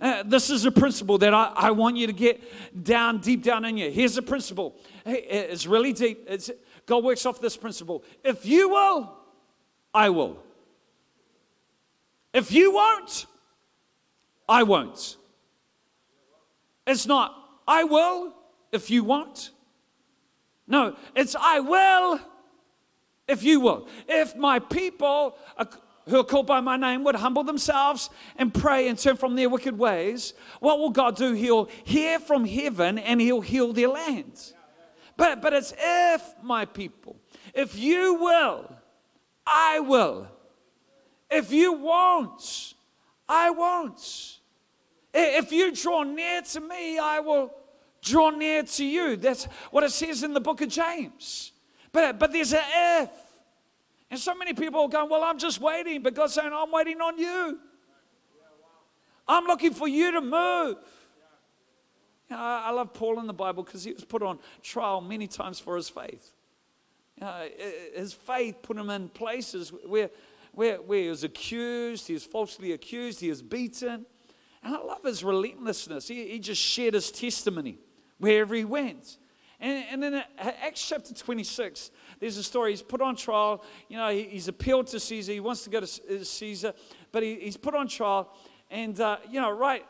Uh, 0.00 0.22
this 0.22 0.48
is 0.48 0.64
a 0.64 0.70
principle 0.70 1.18
that 1.18 1.34
I, 1.34 1.52
I 1.54 1.70
want 1.72 1.96
you 1.96 2.06
to 2.06 2.12
get 2.12 2.40
down 2.82 3.18
deep 3.18 3.42
down 3.42 3.64
in 3.64 3.76
you. 3.76 3.90
Here's 3.90 4.14
the 4.14 4.22
principle. 4.22 4.76
It's 5.04 5.66
really 5.66 5.92
deep. 5.92 6.24
It's, 6.26 6.50
God 6.86 7.04
works 7.04 7.26
off 7.26 7.40
this 7.40 7.56
principle. 7.56 8.04
If 8.24 8.46
you 8.46 8.68
will, 8.68 9.16
I 9.92 10.10
will. 10.10 10.38
If 12.32 12.52
you 12.52 12.72
won't, 12.72 13.26
I 14.48 14.62
won't. 14.62 15.16
It's 16.86 17.06
not, 17.06 17.34
I 17.66 17.84
will 17.84 18.34
if 18.72 18.90
you 18.90 19.04
won't. 19.04 19.50
No, 20.66 20.96
it's, 21.16 21.34
I 21.38 21.60
will 21.60 22.20
if 23.26 23.42
you 23.42 23.60
will. 23.60 23.88
If 24.08 24.36
my 24.36 24.58
people 24.58 25.36
who 26.08 26.20
are 26.20 26.24
called 26.24 26.46
by 26.46 26.60
my 26.60 26.76
name 26.76 27.04
would 27.04 27.16
humble 27.16 27.44
themselves 27.44 28.10
and 28.36 28.52
pray 28.52 28.88
and 28.88 28.98
turn 28.98 29.16
from 29.16 29.36
their 29.36 29.48
wicked 29.48 29.78
ways, 29.78 30.34
what 30.58 30.78
will 30.78 30.90
God 30.90 31.16
do? 31.16 31.32
He'll 31.32 31.68
hear 31.84 32.18
from 32.18 32.44
heaven 32.44 32.98
and 32.98 33.20
he'll 33.20 33.40
heal 33.40 33.72
their 33.72 33.88
lands. 33.88 34.54
But, 35.20 35.42
but 35.42 35.52
it's 35.52 35.74
if 35.78 36.22
my 36.42 36.64
people, 36.64 37.14
if 37.52 37.78
you 37.78 38.14
will, 38.14 38.74
I 39.46 39.78
will. 39.80 40.26
If 41.30 41.52
you 41.52 41.74
won't, 41.74 42.72
I 43.28 43.50
won't. 43.50 44.38
If 45.12 45.52
you 45.52 45.74
draw 45.74 46.04
near 46.04 46.40
to 46.40 46.60
me, 46.62 46.98
I 46.98 47.20
will 47.20 47.52
draw 48.00 48.30
near 48.30 48.62
to 48.62 48.82
you. 48.82 49.16
That's 49.16 49.44
what 49.70 49.84
it 49.84 49.92
says 49.92 50.22
in 50.22 50.32
the 50.32 50.40
book 50.40 50.62
of 50.62 50.70
James. 50.70 51.52
But, 51.92 52.18
but 52.18 52.32
there's 52.32 52.54
an 52.54 52.62
if. 53.02 53.10
And 54.10 54.18
so 54.18 54.34
many 54.34 54.54
people 54.54 54.80
are 54.80 54.88
going, 54.88 55.10
Well, 55.10 55.22
I'm 55.22 55.38
just 55.38 55.60
waiting. 55.60 56.02
But 56.02 56.14
God's 56.14 56.32
saying, 56.32 56.50
I'm 56.50 56.72
waiting 56.72 56.98
on 57.02 57.18
you. 57.18 57.58
I'm 59.28 59.44
looking 59.44 59.74
for 59.74 59.86
you 59.86 60.12
to 60.12 60.22
move. 60.22 60.78
You 62.30 62.36
know, 62.36 62.42
I 62.42 62.70
love 62.70 62.94
Paul 62.94 63.18
in 63.18 63.26
the 63.26 63.32
Bible 63.32 63.64
because 63.64 63.82
he 63.82 63.92
was 63.92 64.04
put 64.04 64.22
on 64.22 64.38
trial 64.62 65.00
many 65.00 65.26
times 65.26 65.58
for 65.58 65.74
his 65.74 65.88
faith. 65.88 66.32
You 67.18 67.26
know, 67.26 67.48
his 67.96 68.12
faith 68.12 68.62
put 68.62 68.76
him 68.76 68.88
in 68.88 69.08
places 69.08 69.72
where, 69.84 70.10
where, 70.52 70.76
where 70.76 71.00
he 71.00 71.08
was 71.08 71.24
accused, 71.24 72.06
he 72.06 72.14
was 72.14 72.24
falsely 72.24 72.72
accused, 72.72 73.20
he 73.20 73.30
was 73.30 73.42
beaten. 73.42 74.06
And 74.62 74.76
I 74.76 74.78
love 74.78 75.02
his 75.02 75.24
relentlessness. 75.24 76.06
He, 76.06 76.28
he 76.28 76.38
just 76.38 76.62
shared 76.62 76.94
his 76.94 77.10
testimony 77.10 77.78
wherever 78.18 78.54
he 78.54 78.64
went. 78.64 79.16
And, 79.58 79.84
and 79.90 80.14
in 80.14 80.22
Acts 80.38 80.88
chapter 80.88 81.12
26, 81.12 81.90
there's 82.20 82.36
a 82.36 82.44
story. 82.44 82.70
He's 82.70 82.82
put 82.82 83.00
on 83.00 83.16
trial. 83.16 83.64
You 83.88 83.96
know, 83.96 84.08
he, 84.10 84.22
he's 84.22 84.48
appealed 84.48 84.86
to 84.88 85.00
Caesar. 85.00 85.32
He 85.32 85.40
wants 85.40 85.64
to 85.64 85.70
go 85.70 85.80
to 85.80 86.24
Caesar, 86.24 86.74
but 87.10 87.22
he, 87.22 87.40
he's 87.40 87.56
put 87.56 87.74
on 87.74 87.88
trial. 87.88 88.32
And, 88.70 89.00
uh, 89.00 89.16
you 89.28 89.40
know, 89.40 89.50
right 89.50 89.84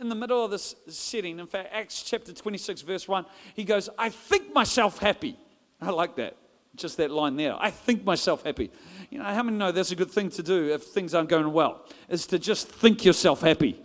in 0.00 0.08
the 0.08 0.14
middle 0.14 0.44
of 0.44 0.50
this 0.50 0.74
setting, 0.88 1.38
in 1.38 1.46
fact, 1.46 1.70
Acts 1.72 2.02
chapter 2.02 2.32
26, 2.32 2.82
verse 2.82 3.08
1, 3.08 3.26
he 3.54 3.64
goes, 3.64 3.88
I 3.98 4.08
think 4.08 4.52
myself 4.52 4.98
happy. 4.98 5.36
I 5.80 5.90
like 5.90 6.16
that. 6.16 6.36
Just 6.76 6.96
that 6.96 7.10
line 7.10 7.36
there. 7.36 7.54
I 7.58 7.70
think 7.70 8.04
myself 8.04 8.44
happy. 8.44 8.70
You 9.10 9.18
know, 9.18 9.24
how 9.24 9.42
many 9.42 9.56
know 9.56 9.70
that's 9.70 9.92
a 9.92 9.96
good 9.96 10.10
thing 10.10 10.30
to 10.30 10.42
do 10.42 10.72
if 10.72 10.82
things 10.82 11.14
aren't 11.14 11.28
going 11.28 11.52
well? 11.52 11.84
Is 12.08 12.26
to 12.26 12.38
just 12.38 12.68
think 12.68 13.04
yourself 13.04 13.42
happy. 13.42 13.80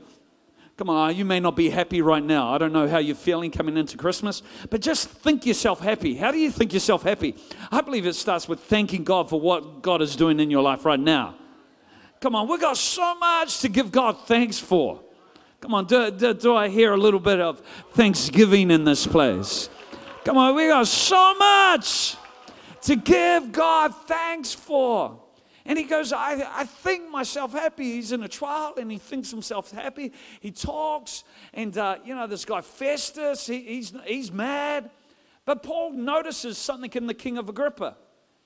Come 0.76 0.90
on, 0.90 1.14
you 1.16 1.26
may 1.26 1.42
not 1.42 1.58
be 1.58 1.70
happy 1.70 2.02
right 2.02 2.24
now. 2.24 2.54
I 2.54 2.58
don't 2.58 2.72
know 2.72 2.88
how 2.88 3.00
you're 3.00 3.16
feeling 3.16 3.52
coming 3.52 3.76
into 3.76 3.98
Christmas, 3.98 4.42
but 4.70 4.80
just 4.80 5.10
think 5.10 5.46
yourself 5.46 5.82
happy. 5.82 6.16
How 6.16 6.32
do 6.32 6.38
you 6.38 6.50
think 6.50 6.74
yourself 6.74 7.04
happy? 7.04 7.36
I 7.70 7.82
believe 7.82 8.06
it 8.06 8.14
starts 8.14 8.48
with 8.48 8.62
thanking 8.62 9.04
God 9.04 9.30
for 9.30 9.42
what 9.42 9.82
God 9.82 10.02
is 10.02 10.16
doing 10.16 10.40
in 10.40 10.50
your 10.50 10.64
life 10.64 10.86
right 10.86 11.00
now. 11.00 11.36
Come 12.22 12.34
on, 12.34 12.48
we've 12.48 12.62
got 12.62 12.78
so 12.78 13.14
much 13.16 13.60
to 13.60 13.68
give 13.68 13.92
God 13.92 14.26
thanks 14.26 14.58
for. 14.58 15.02
Come 15.62 15.74
on, 15.74 15.86
do, 15.86 16.10
do, 16.10 16.34
do 16.34 16.56
I 16.56 16.70
hear 16.70 16.94
a 16.94 16.98
little 16.98 17.20
bit 17.20 17.42
of 17.42 17.60
thanksgiving 17.92 18.72
in 18.72 18.86
this 18.86 19.06
place? 19.06 19.70
Come 20.24 20.38
on, 20.38 20.56
we 20.56 20.68
got 20.68 20.88
so 20.88 21.34
much 21.36 22.16
to 22.84 22.96
give 22.96 23.52
God 23.52 23.94
thanks 24.08 24.54
for. 24.54 25.20
And 25.66 25.78
he 25.78 25.84
goes, 25.84 26.14
I, 26.14 26.50
I 26.56 26.64
think 26.64 27.10
myself 27.10 27.52
happy. 27.52 27.92
He's 27.92 28.12
in 28.14 28.24
a 28.24 28.28
trial 28.28 28.74
and 28.78 28.90
he 28.90 28.98
thinks 28.98 29.30
himself 29.30 29.70
happy. 29.72 30.14
He 30.40 30.52
talks, 30.52 31.26
and 31.54 31.78
uh, 31.78 31.98
you 32.06 32.16
know, 32.16 32.26
this 32.26 32.46
guy 32.46 32.62
Festus, 32.62 33.46
he, 33.46 33.62
he's, 33.62 33.94
he's 34.06 34.32
mad. 34.32 34.90
But 35.46 35.62
Paul 35.62 35.92
notices 35.92 36.58
something 36.58 36.92
in 36.94 37.08
the 37.08 37.14
king 37.14 37.38
of 37.38 37.50
Agrippa. 37.50 37.98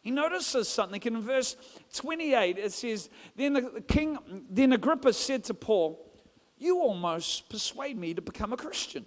He 0.02 0.12
notices 0.12 0.68
something 0.68 1.02
in 1.02 1.22
verse 1.22 1.56
28. 1.94 2.58
It 2.58 2.74
says, 2.74 3.10
Then 3.36 3.54
the 3.54 3.84
king, 3.88 4.18
then 4.50 4.74
Agrippa 4.74 5.14
said 5.14 5.44
to 5.46 5.54
Paul, 5.54 6.13
You 6.58 6.80
almost 6.80 7.50
persuade 7.50 7.98
me 7.98 8.14
to 8.14 8.22
become 8.22 8.54
a 8.54 8.58
Christian. 8.58 9.06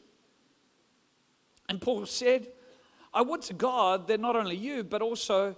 And 1.69 1.81
Paul 1.81 2.07
said, 2.07 2.49
I 3.12 3.23
would 3.23 3.43
to 3.43 3.55
God 3.55 4.09
that 4.09 4.21
not 4.21 4.37
only 4.37 4.57
you, 4.57 4.85
but 4.85 5.03
also 5.03 5.57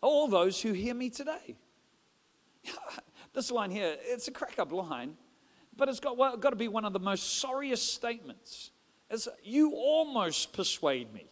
all 0.00 0.28
those 0.28 0.60
who 0.60 0.72
hear 0.72 0.94
me 0.94 1.10
today. 1.10 1.56
this 3.32 3.50
line 3.50 3.70
here, 3.70 3.96
it's 4.00 4.28
a 4.28 4.30
crack 4.30 4.58
up 4.58 4.72
line, 4.72 5.16
but 5.76 5.88
it's 5.88 6.00
got, 6.00 6.16
well, 6.16 6.36
got 6.36 6.50
to 6.50 6.56
be 6.56 6.68
one 6.68 6.84
of 6.84 6.92
the 6.92 7.00
most 7.00 7.38
sorriest 7.38 7.94
statements. 7.94 8.70
It's, 9.10 9.26
you 9.42 9.72
almost 9.72 10.52
persuade 10.52 11.12
me. 11.12 11.30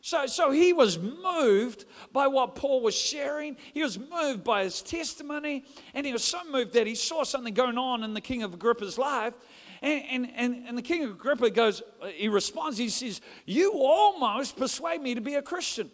So, 0.00 0.26
so 0.26 0.50
he 0.50 0.72
was 0.72 0.98
moved 0.98 1.84
by 2.12 2.28
what 2.28 2.54
Paul 2.54 2.82
was 2.82 2.94
sharing. 2.94 3.56
He 3.74 3.82
was 3.82 3.98
moved 3.98 4.44
by 4.44 4.64
his 4.64 4.80
testimony. 4.80 5.64
And 5.94 6.06
he 6.06 6.12
was 6.12 6.24
so 6.24 6.38
moved 6.50 6.74
that 6.74 6.86
he 6.86 6.94
saw 6.94 7.24
something 7.24 7.54
going 7.54 7.78
on 7.78 8.04
in 8.04 8.14
the 8.14 8.20
king 8.20 8.42
of 8.42 8.54
Agrippa's 8.54 8.96
life. 8.96 9.34
And, 9.82 10.02
and, 10.10 10.32
and, 10.34 10.68
and 10.68 10.78
the 10.78 10.82
king 10.82 11.04
of 11.04 11.10
Agrippa 11.10 11.50
goes, 11.50 11.82
he 12.14 12.28
responds, 12.28 12.78
he 12.78 12.88
says, 12.88 13.20
You 13.44 13.72
almost 13.74 14.56
persuade 14.56 15.00
me 15.00 15.14
to 15.14 15.20
be 15.20 15.34
a 15.34 15.42
Christian. 15.42 15.90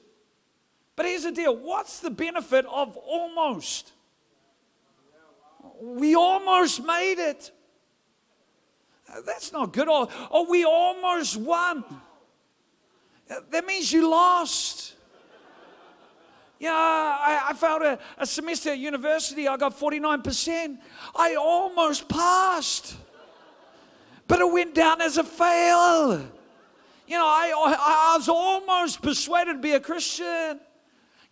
But 0.96 1.06
here's 1.06 1.24
the 1.24 1.32
deal 1.32 1.56
what's 1.56 2.00
the 2.00 2.10
benefit 2.10 2.66
of 2.66 2.96
almost? 2.96 3.92
We 5.80 6.14
almost 6.14 6.84
made 6.84 7.18
it. 7.18 7.50
That's 9.26 9.52
not 9.52 9.72
good. 9.72 9.88
Or, 9.88 10.08
or 10.30 10.46
we 10.46 10.64
almost 10.64 11.36
won. 11.36 11.84
That 13.28 13.64
means 13.66 13.92
you 13.92 14.10
lost. 14.10 14.94
Yeah, 16.58 16.72
I, 16.72 17.48
I 17.50 17.52
failed 17.54 17.82
a, 17.82 17.98
a 18.18 18.26
semester 18.26 18.70
at 18.70 18.78
university. 18.78 19.48
I 19.48 19.56
got 19.56 19.78
49%. 19.78 20.78
I 21.14 21.34
almost 21.34 22.08
passed, 22.08 22.96
but 24.28 24.40
it 24.40 24.50
went 24.50 24.74
down 24.74 25.00
as 25.00 25.18
a 25.18 25.24
fail. 25.24 26.22
You 27.06 27.18
know, 27.18 27.26
I, 27.26 27.52
I, 27.54 28.12
I 28.12 28.16
was 28.16 28.28
almost 28.28 29.02
persuaded 29.02 29.54
to 29.54 29.58
be 29.58 29.72
a 29.72 29.80
Christian. 29.80 30.60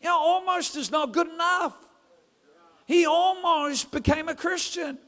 You 0.00 0.08
know, 0.08 0.18
almost 0.18 0.76
is 0.76 0.90
not 0.90 1.12
good 1.12 1.28
enough. 1.28 1.76
He 2.86 3.06
almost 3.06 3.90
became 3.90 4.28
a 4.28 4.34
Christian. 4.34 4.98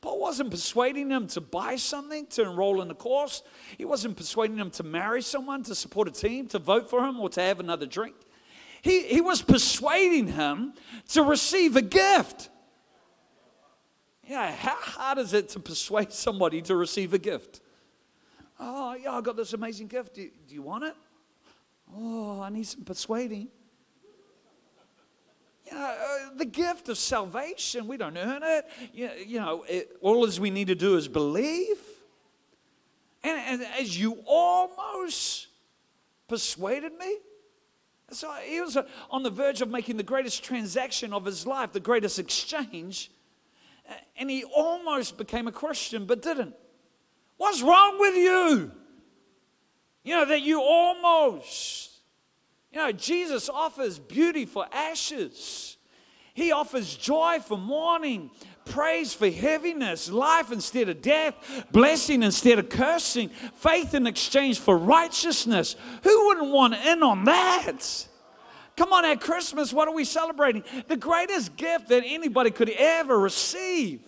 Paul 0.00 0.18
wasn't 0.18 0.50
persuading 0.50 1.10
him 1.10 1.26
to 1.28 1.40
buy 1.40 1.76
something, 1.76 2.26
to 2.28 2.42
enroll 2.42 2.80
in 2.80 2.90
a 2.90 2.94
course. 2.94 3.42
He 3.76 3.84
wasn't 3.84 4.16
persuading 4.16 4.56
him 4.56 4.70
to 4.72 4.82
marry 4.82 5.20
someone, 5.20 5.62
to 5.64 5.74
support 5.74 6.08
a 6.08 6.10
team, 6.10 6.46
to 6.48 6.58
vote 6.58 6.88
for 6.88 7.04
him, 7.04 7.20
or 7.20 7.28
to 7.30 7.40
have 7.42 7.60
another 7.60 7.86
drink. 7.86 8.16
He, 8.82 9.02
he 9.02 9.20
was 9.20 9.42
persuading 9.42 10.28
him 10.28 10.72
to 11.10 11.22
receive 11.22 11.76
a 11.76 11.82
gift. 11.82 12.48
Yeah, 14.26 14.52
how 14.52 14.76
hard 14.76 15.18
is 15.18 15.34
it 15.34 15.50
to 15.50 15.60
persuade 15.60 16.12
somebody 16.12 16.62
to 16.62 16.76
receive 16.76 17.12
a 17.12 17.18
gift? 17.18 17.60
Oh, 18.58 18.94
yeah, 18.94 19.12
I 19.12 19.20
got 19.20 19.36
this 19.36 19.52
amazing 19.52 19.88
gift. 19.88 20.14
Do, 20.14 20.30
do 20.48 20.54
you 20.54 20.62
want 20.62 20.84
it? 20.84 20.94
Oh, 21.94 22.40
I 22.40 22.48
need 22.48 22.66
some 22.66 22.84
persuading. 22.84 23.48
Uh, 25.72 25.94
the 26.36 26.44
gift 26.44 26.88
of 26.88 26.98
salvation, 26.98 27.86
we 27.86 27.96
don't 27.96 28.16
earn 28.16 28.42
it. 28.42 28.66
You, 28.92 29.10
you 29.26 29.38
know, 29.38 29.64
it, 29.68 29.96
all 30.00 30.26
as 30.26 30.40
we 30.40 30.50
need 30.50 30.66
to 30.66 30.74
do 30.74 30.96
is 30.96 31.06
believe. 31.06 31.78
And, 33.22 33.62
and 33.62 33.66
as 33.78 33.98
you 33.98 34.18
almost 34.26 35.48
persuaded 36.28 36.96
me, 36.98 37.18
so 38.10 38.32
he 38.44 38.60
was 38.60 38.76
uh, 38.76 38.82
on 39.10 39.22
the 39.22 39.30
verge 39.30 39.60
of 39.60 39.70
making 39.70 39.96
the 39.96 40.02
greatest 40.02 40.42
transaction 40.42 41.12
of 41.12 41.24
his 41.24 41.46
life, 41.46 41.72
the 41.72 41.80
greatest 41.80 42.18
exchange, 42.18 43.10
and 44.16 44.30
he 44.30 44.44
almost 44.44 45.16
became 45.16 45.46
a 45.46 45.52
Christian 45.52 46.06
but 46.06 46.22
didn't. 46.22 46.54
What's 47.36 47.62
wrong 47.62 47.98
with 47.98 48.16
you? 48.16 48.72
You 50.02 50.14
know, 50.14 50.24
that 50.24 50.40
you 50.42 50.60
almost 50.60 51.89
you 52.72 52.78
know, 52.78 52.92
Jesus 52.92 53.48
offers 53.48 53.98
beauty 53.98 54.46
for 54.46 54.66
ashes. 54.72 55.76
He 56.34 56.52
offers 56.52 56.96
joy 56.96 57.40
for 57.40 57.58
mourning, 57.58 58.30
praise 58.64 59.12
for 59.12 59.28
heaviness, 59.28 60.10
life 60.10 60.52
instead 60.52 60.88
of 60.88 61.02
death, 61.02 61.66
blessing 61.72 62.22
instead 62.22 62.58
of 62.58 62.68
cursing, 62.68 63.28
faith 63.28 63.94
in 63.94 64.06
exchange 64.06 64.60
for 64.60 64.78
righteousness. 64.78 65.74
Who 66.04 66.26
wouldn't 66.26 66.50
want 66.50 66.74
in 66.74 67.02
on 67.02 67.24
that? 67.24 68.06
Come 68.76 68.92
on, 68.92 69.04
at 69.04 69.20
Christmas, 69.20 69.72
what 69.72 69.88
are 69.88 69.94
we 69.94 70.04
celebrating? 70.04 70.62
The 70.86 70.96
greatest 70.96 71.56
gift 71.56 71.88
that 71.88 72.04
anybody 72.06 72.50
could 72.50 72.70
ever 72.70 73.18
receive. 73.18 74.00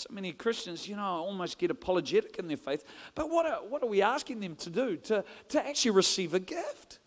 So 0.00 0.08
many 0.10 0.32
Christians, 0.32 0.88
you 0.88 0.96
know, 0.96 1.02
almost 1.02 1.58
get 1.58 1.70
apologetic 1.70 2.38
in 2.38 2.48
their 2.48 2.56
faith. 2.56 2.84
But 3.14 3.28
what 3.28 3.44
are, 3.44 3.58
what 3.68 3.82
are 3.82 3.86
we 3.86 4.00
asking 4.00 4.40
them 4.40 4.56
to 4.56 4.70
do? 4.70 4.96
To, 4.96 5.22
to 5.50 5.66
actually 5.66 5.90
receive 5.90 6.32
a 6.32 6.40
gift. 6.40 7.00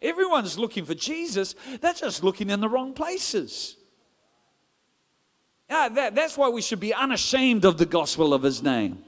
Everyone's 0.00 0.58
looking 0.58 0.86
for 0.86 0.94
Jesus, 0.94 1.54
they're 1.82 1.92
just 1.92 2.24
looking 2.24 2.48
in 2.48 2.60
the 2.60 2.70
wrong 2.70 2.94
places. 2.94 3.76
Yeah, 5.68 5.90
that, 5.90 6.14
that's 6.14 6.38
why 6.38 6.48
we 6.48 6.62
should 6.62 6.80
be 6.80 6.94
unashamed 6.94 7.66
of 7.66 7.76
the 7.76 7.84
gospel 7.84 8.32
of 8.32 8.42
his 8.42 8.62
name. 8.62 9.04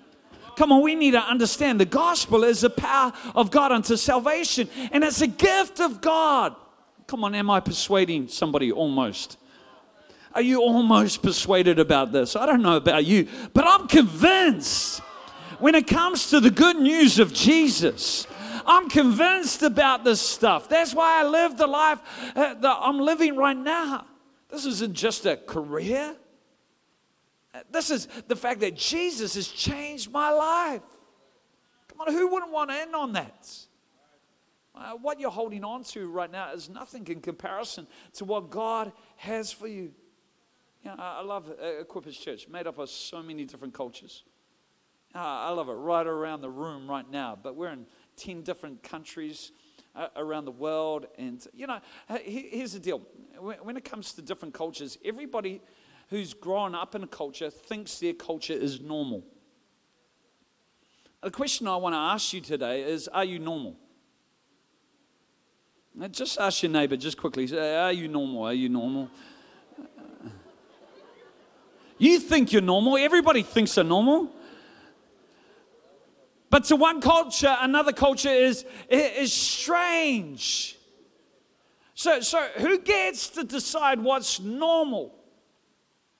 Come 0.57 0.71
on, 0.71 0.83
we 0.83 0.95
need 0.95 1.13
to 1.13 1.23
understand 1.23 1.81
the 1.81 1.87
gospel 1.87 2.45
is 2.45 2.61
the 2.61 2.69
power 2.69 3.15
of 3.35 3.51
God 3.51 3.73
unto 3.73 3.97
salvation, 3.97 4.69
and 4.93 5.03
it's 5.03 5.23
a 5.23 5.27
gift 5.27 5.81
of 5.81 6.03
God. 6.03 6.55
Come 7.07 7.25
on, 7.25 7.35
am 7.35 7.49
I 7.49 7.61
persuading 7.61 8.29
somebody 8.29 8.71
almost? 8.71 9.39
Are 10.33 10.43
you 10.43 10.61
almost 10.61 11.23
persuaded 11.23 11.79
about 11.79 12.13
this? 12.13 12.37
I 12.37 12.47
don't 12.47 12.63
know 12.63 12.77
about 12.77 13.05
you, 13.05 13.27
but 13.53 13.67
I'm 13.67 13.89
convinced 13.89 15.01
when 15.59 15.75
it 15.75 15.87
comes 15.87 16.31
to 16.31 16.41
the 16.41 16.51
good 16.51 16.77
news 16.77 17.19
of 17.19 17.33
Jesus. 17.33 18.27
I'm 18.65 18.89
convinced 18.89 19.63
about 19.63 20.05
this 20.05 20.21
stuff. 20.21 20.69
That's 20.69 20.95
why 20.95 21.21
I 21.21 21.25
live 21.25 21.57
the 21.57 21.67
life 21.67 22.01
uh, 22.37 22.55
that 22.55 22.77
I'm 22.81 22.99
living 22.99 23.37
right 23.37 23.57
now. 23.57 24.07
This 24.49 24.67
isn't 24.67 24.95
just 24.95 25.27
a 25.27 25.37
career. 25.37 26.15
This 27.71 27.91
is 27.91 28.07
the 28.29 28.37
fact 28.37 28.61
that 28.61 28.77
Jesus 28.77 29.35
has 29.35 29.49
changed 29.49 30.11
my 30.11 30.31
life. 30.31 30.83
Come 31.89 32.01
on, 32.01 32.13
who 32.13 32.29
wouldn't 32.29 32.53
want 32.53 32.71
to 32.71 32.77
end 32.77 32.95
on 32.95 33.13
that? 33.15 33.49
Uh, 34.75 34.93
what 34.93 35.19
you're 35.19 35.31
holding 35.31 35.65
on 35.65 35.83
to 35.83 36.09
right 36.09 36.31
now 36.31 36.53
is 36.53 36.69
nothing 36.69 37.07
in 37.09 37.21
comparison 37.21 37.87
to 38.15 38.25
what 38.25 38.51
God 38.51 38.93
has 39.17 39.53
for 39.53 39.67
you. 39.67 39.93
You 40.83 40.91
know, 40.91 40.97
I 40.99 41.23
love 41.23 41.51
uh, 41.51 41.85
Equippers 41.85 42.19
Church, 42.19 42.49
made 42.49 42.67
up 42.67 42.79
of 42.79 42.89
so 42.89 43.23
many 43.23 43.45
different 43.45 43.75
cultures. 43.75 44.25
Uh, 45.15 45.19
I 45.19 45.51
love 45.51 45.69
it 45.69 45.73
right 45.73 46.07
around 46.07 46.41
the 46.41 46.51
room 46.51 46.89
right 46.89 47.09
now, 47.11 47.37
but 47.41 47.55
we're 47.55 47.73
in 47.73 47.85
10 48.17 48.43
different 48.43 48.83
countries 48.83 49.53
uh, 49.95 50.09
around 50.17 50.47
the 50.47 50.53
world. 50.53 51.07
And, 51.19 51.45
you 51.53 51.67
know, 51.67 51.81
here's 52.23 52.73
the 52.73 52.79
deal 52.79 53.03
when 53.39 53.77
it 53.77 53.85
comes 53.85 54.13
to 54.15 54.23
different 54.23 54.55
cultures, 54.55 54.97
everybody 55.05 55.61
who's 56.09 56.33
grown 56.33 56.75
up 56.75 56.95
in 56.95 57.03
a 57.03 57.07
culture 57.07 57.51
thinks 57.51 57.99
their 57.99 58.13
culture 58.13 58.53
is 58.53 58.81
normal. 58.81 59.25
The 61.23 61.31
question 61.31 61.69
I 61.69 61.77
want 61.77 61.95
to 61.95 61.99
ask 61.99 62.33
you 62.33 62.41
today 62.41 62.83
is 62.83 63.07
Are 63.09 63.25
you 63.25 63.39
normal? 63.39 63.77
Now 65.95 66.09
just 66.09 66.39
ask 66.39 66.63
your 66.63 66.73
neighbor, 66.73 66.97
just 66.97 67.19
quickly, 67.19 67.47
Are 67.59 67.93
you 67.93 68.09
normal? 68.09 68.45
Are 68.45 68.55
you 68.55 68.69
normal? 68.69 69.11
You 72.01 72.19
think 72.19 72.51
you're 72.51 72.63
normal. 72.63 72.97
Everybody 72.97 73.43
thinks 73.43 73.75
they're 73.75 73.85
normal. 73.85 74.31
But 76.49 76.65
to 76.65 76.77
one 76.77 77.03
culture, 77.03 77.55
another 77.61 77.93
culture 77.93 78.31
is, 78.31 78.65
is 78.89 79.33
strange. 79.35 80.79
So, 81.95 82.21
so 82.21 82.41
who 82.57 82.79
gets 82.79 83.29
to 83.31 83.45
decide 83.45 84.01
what's 84.01 84.41
normal? 84.41 85.15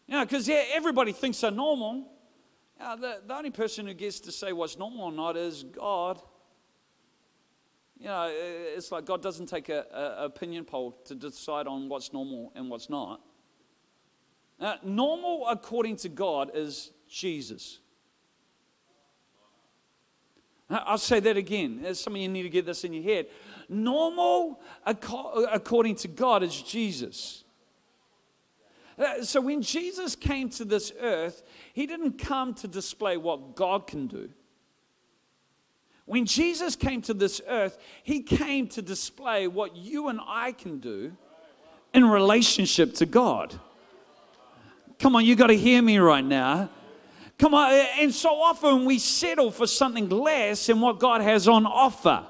You 0.07 0.19
know, 0.19 0.25
because 0.27 0.47
yeah, 0.47 0.65
everybody 0.75 1.13
thinks 1.13 1.41
they're 1.41 1.51
normal. 1.51 2.07
You 2.79 2.85
know, 2.85 2.97
the, 2.97 3.21
the 3.27 3.35
only 3.35 3.51
person 3.51 3.87
who 3.87 3.95
gets 3.95 4.21
to 4.21 4.33
say 4.33 4.53
what's 4.53 4.77
normal 4.77 5.07
or 5.07 5.13
not 5.13 5.39
is 5.39 5.63
God. 5.65 6.21
You 7.99 8.09
know, 8.09 8.31
it's 8.31 8.93
like 8.93 9.07
God 9.07 9.23
doesn't 9.23 9.47
take 9.47 9.71
an 9.71 9.85
opinion 9.95 10.67
poll 10.67 10.93
to 11.07 11.15
decide 11.15 11.67
on 11.67 11.89
what's 11.89 12.13
normal 12.13 12.53
and 12.55 12.69
what's 12.69 12.91
not. 12.91 13.23
Uh, 14.61 14.77
normal, 14.83 15.47
according 15.49 15.97
to 15.97 16.09
God, 16.09 16.51
is 16.55 16.91
Jesus. 17.09 17.79
I'll 20.69 20.99
say 20.99 21.19
that 21.21 21.37
again. 21.37 21.95
Some 21.95 22.15
of 22.15 22.21
you 22.21 22.29
need 22.29 22.43
to 22.43 22.49
get 22.49 22.67
this 22.67 22.85
in 22.85 22.93
your 22.93 23.03
head. 23.03 23.27
Normal, 23.69 24.61
according 24.85 25.97
to 25.97 26.09
God, 26.09 26.43
is 26.43 26.63
Jesus. 26.63 27.45
Uh, 28.99 29.23
so 29.25 29.41
when 29.41 29.63
Jesus 29.63 30.15
came 30.15 30.51
to 30.51 30.65
this 30.65 30.93
earth, 31.01 31.43
he 31.73 31.87
didn't 31.87 32.19
come 32.19 32.55
to 32.55 32.69
display 32.69 33.17
what 33.17 33.57
God 33.57 33.87
can 33.87 34.07
do. 34.07 34.29
When 36.05 36.27
Jesus 36.27 36.77
came 36.77 37.01
to 37.03 37.15
this 37.15 37.41
earth, 37.49 37.79
he 38.03 38.23
came 38.23 38.67
to 38.69 38.83
display 38.83 39.49
what 39.49 39.75
you 39.75 40.09
and 40.09 40.21
I 40.27 40.53
can 40.53 40.79
do 40.79 41.13
in 41.95 42.05
relationship 42.05 42.95
to 42.97 43.07
God. 43.07 43.59
Come 45.01 45.17
on, 45.17 45.25
you 45.25 45.35
got 45.35 45.47
to 45.47 45.57
hear 45.57 45.81
me 45.81 45.99
right 45.99 46.25
now. 46.25 46.69
Come 47.39 47.55
on, 47.55 47.73
and 47.99 48.13
so 48.13 48.29
often 48.29 48.85
we 48.85 48.99
settle 48.99 49.51
for 49.51 49.67
something 49.67 50.11
less 50.11 50.67
than 50.67 50.79
what 50.81 50.99
God 50.99 51.23
has 51.23 51.49
on 51.49 51.65
offer. 51.65 52.27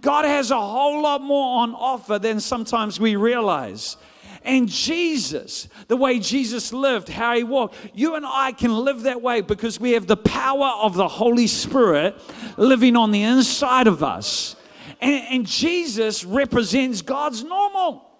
God 0.00 0.24
has 0.24 0.50
a 0.50 0.60
whole 0.60 1.02
lot 1.02 1.22
more 1.22 1.60
on 1.62 1.72
offer 1.72 2.18
than 2.18 2.40
sometimes 2.40 2.98
we 2.98 3.14
realize. 3.14 3.96
And 4.42 4.68
Jesus, 4.68 5.68
the 5.86 5.96
way 5.96 6.18
Jesus 6.18 6.72
lived, 6.72 7.08
how 7.08 7.36
he 7.36 7.44
walked, 7.44 7.76
you 7.94 8.16
and 8.16 8.26
I 8.26 8.50
can 8.52 8.74
live 8.76 9.02
that 9.02 9.22
way 9.22 9.40
because 9.40 9.78
we 9.78 9.92
have 9.92 10.08
the 10.08 10.16
power 10.16 10.74
of 10.82 10.94
the 10.94 11.08
Holy 11.08 11.46
Spirit 11.46 12.20
living 12.56 12.96
on 12.96 13.12
the 13.12 13.22
inside 13.22 13.86
of 13.86 14.02
us. 14.02 14.56
And, 15.00 15.24
and 15.30 15.46
Jesus 15.46 16.24
represents 16.24 17.02
God's 17.02 17.44
normal. 17.44 18.13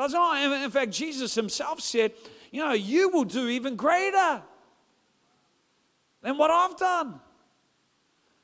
God's 0.00 0.14
oh, 0.14 0.18
normal. 0.18 0.64
In 0.64 0.70
fact, 0.70 0.92
Jesus 0.92 1.34
himself 1.34 1.82
said, 1.82 2.12
you 2.50 2.64
know, 2.64 2.72
you 2.72 3.10
will 3.10 3.24
do 3.24 3.48
even 3.48 3.76
greater 3.76 4.40
than 6.22 6.38
what 6.38 6.50
I've 6.50 6.74
done. 6.78 7.20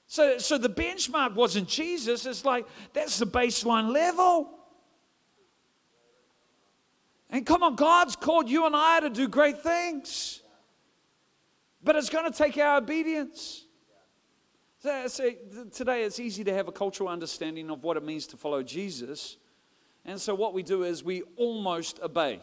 So, 0.07 0.37
so 0.37 0.59
the 0.59 0.69
benchmark 0.69 1.35
wasn't 1.35 1.67
Jesus, 1.67 2.27
it's 2.27 2.45
like 2.45 2.67
that's 2.93 3.19
the 3.19 3.27
baseline 3.27 3.91
level. 3.91 4.51
And 7.31 7.47
come 7.47 7.63
on, 7.63 7.75
God's 7.75 8.17
called 8.17 8.51
you 8.51 8.67
and 8.67 8.77
I 8.77 9.01
to 9.01 9.09
do 9.09 9.27
great 9.27 9.63
things, 9.63 10.43
but 11.83 11.97
it's 11.97 12.11
going 12.11 12.31
to 12.31 12.37
take 12.37 12.59
our 12.59 12.77
obedience. 12.77 13.65
So, 14.81 15.07
so 15.09 15.31
today, 15.73 16.05
it's 16.05 16.21
easy 16.21 16.45
to 16.45 16.53
have 16.53 16.69
a 16.69 16.73
cultural 16.73 17.09
understanding 17.09 17.71
of 17.71 17.83
what 17.83 17.97
it 17.97 18.05
means 18.05 18.27
to 18.27 18.37
follow 18.37 18.63
Jesus. 18.63 19.39
And 20.07 20.21
so, 20.21 20.35
what 20.35 20.55
we 20.55 20.63
do 20.63 20.85
is 20.85 21.05
we 21.05 21.23
almost 21.37 22.01
obey 22.01 22.41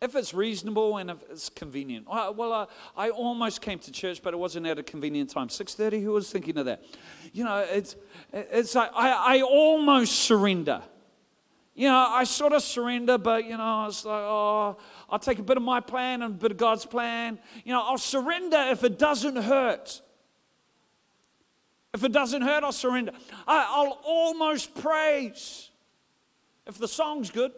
if 0.00 0.14
it's 0.14 0.32
reasonable 0.32 0.96
and 0.96 1.10
if 1.10 1.16
it's 1.30 1.48
convenient. 1.48 2.06
well, 2.06 2.52
uh, 2.52 2.66
I 2.96 3.10
almost 3.10 3.60
came 3.60 3.78
to 3.80 3.92
church, 3.92 4.22
but 4.22 4.32
it 4.32 4.36
wasn't 4.36 4.66
at 4.66 4.78
a 4.78 4.82
convenient 4.82 5.30
time. 5.30 5.48
6.30, 5.48 6.02
who 6.02 6.12
was 6.12 6.30
thinking 6.30 6.56
of 6.56 6.66
that? 6.66 6.84
You 7.32 7.44
know, 7.44 7.58
it's, 7.68 7.96
it's 8.32 8.74
like 8.74 8.90
I, 8.94 9.38
I 9.38 9.42
almost 9.42 10.20
surrender. 10.20 10.82
You 11.74 11.88
know, 11.88 11.96
I 11.96 12.24
sort 12.24 12.52
of 12.52 12.62
surrender, 12.62 13.18
but, 13.18 13.44
you 13.44 13.56
know, 13.56 13.86
it's 13.86 14.04
like, 14.04 14.22
oh, 14.22 14.76
I'll 15.08 15.18
take 15.18 15.38
a 15.38 15.42
bit 15.42 15.56
of 15.56 15.62
my 15.62 15.80
plan 15.80 16.22
and 16.22 16.34
a 16.34 16.38
bit 16.38 16.50
of 16.50 16.56
God's 16.56 16.84
plan. 16.84 17.38
You 17.64 17.72
know, 17.72 17.82
I'll 17.82 17.98
surrender 17.98 18.58
if 18.70 18.84
it 18.84 18.98
doesn't 18.98 19.36
hurt. 19.36 20.00
If 21.98 22.04
it 22.04 22.12
doesn't 22.12 22.42
hurt, 22.42 22.62
I'll 22.62 22.70
surrender. 22.70 23.10
I, 23.44 23.66
I'll 23.68 23.98
almost 24.04 24.72
praise 24.76 25.68
if 26.64 26.78
the 26.78 26.86
song's 26.86 27.28
good 27.28 27.50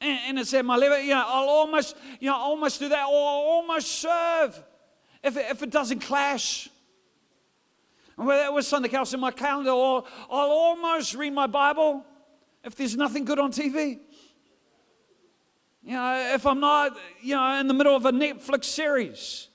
and, 0.00 0.18
and 0.26 0.38
it's 0.40 0.52
at 0.54 0.64
my 0.64 0.74
level. 0.74 0.98
You 0.98 1.10
know, 1.10 1.24
I'll 1.24 1.48
almost, 1.48 1.96
you 2.18 2.28
know, 2.28 2.34
almost 2.34 2.80
do 2.80 2.88
that, 2.88 3.04
or 3.04 3.28
I'll 3.28 3.46
almost 3.54 3.92
serve 3.92 4.60
if 5.22 5.36
it, 5.36 5.46
if 5.50 5.62
it 5.62 5.70
doesn't 5.70 6.00
clash. 6.00 6.68
Well, 8.16 8.52
was 8.52 8.66
something 8.66 8.92
else 8.92 9.14
in 9.14 9.20
my 9.20 9.30
calendar, 9.30 9.70
or 9.70 10.02
I'll 10.28 10.50
almost 10.50 11.14
read 11.14 11.32
my 11.32 11.46
Bible 11.46 12.04
if 12.64 12.74
there's 12.74 12.96
nothing 12.96 13.24
good 13.24 13.38
on 13.38 13.52
TV. 13.52 14.00
You 15.84 15.92
know, 15.92 16.32
if 16.34 16.44
I'm 16.44 16.58
not, 16.58 16.96
you 17.22 17.36
know, 17.36 17.60
in 17.60 17.68
the 17.68 17.74
middle 17.74 17.94
of 17.94 18.04
a 18.04 18.10
Netflix 18.10 18.64
series. 18.64 19.46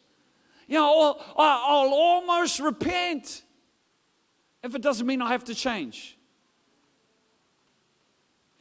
Know, 0.68 1.20
I'll, 1.36 1.46
I'll 1.46 1.94
almost 1.94 2.60
repent 2.60 3.44
if 4.64 4.76
it 4.76 4.82
doesn't 4.82 5.08
mean 5.08 5.22
I 5.22 5.30
have 5.30 5.46
to 5.46 5.56
change. 5.56 6.18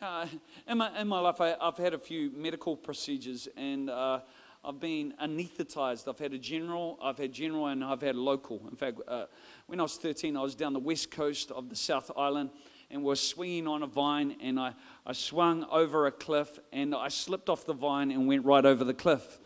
Uh, 0.00 0.26
in, 0.68 0.78
my, 0.78 1.00
in 1.00 1.08
my 1.08 1.18
life, 1.18 1.40
I, 1.40 1.56
have 1.60 1.78
had 1.78 1.94
a 1.94 1.98
few 1.98 2.30
medical 2.30 2.76
procedures 2.76 3.48
and 3.56 3.88
uh, 3.88 4.20
I've 4.62 4.78
been 4.78 5.14
anesthetized. 5.22 6.06
I've 6.06 6.18
had 6.18 6.32
a 6.32 6.38
general, 6.38 6.98
I've 7.02 7.18
had 7.18 7.32
general, 7.32 7.68
and 7.68 7.82
I've 7.82 8.02
had 8.02 8.14
local. 8.14 8.60
In 8.68 8.76
fact, 8.76 9.00
uh, 9.08 9.26
when 9.66 9.80
I 9.80 9.84
was 9.84 9.96
13, 9.96 10.36
I 10.36 10.42
was 10.42 10.54
down 10.54 10.74
the 10.74 10.80
west 10.80 11.10
coast 11.10 11.50
of 11.50 11.68
the 11.68 11.76
South 11.76 12.10
Island 12.16 12.50
and 12.90 13.02
was 13.02 13.20
swinging 13.20 13.66
on 13.66 13.82
a 13.82 13.86
vine 13.86 14.36
and 14.40 14.60
I, 14.60 14.74
I 15.04 15.12
swung 15.12 15.64
over 15.70 16.06
a 16.06 16.12
cliff 16.12 16.58
and 16.72 16.94
I 16.94 17.08
slipped 17.08 17.48
off 17.48 17.64
the 17.64 17.74
vine 17.74 18.10
and 18.10 18.28
went 18.28 18.44
right 18.44 18.64
over 18.64 18.84
the 18.84 18.94
cliff. 18.94 19.40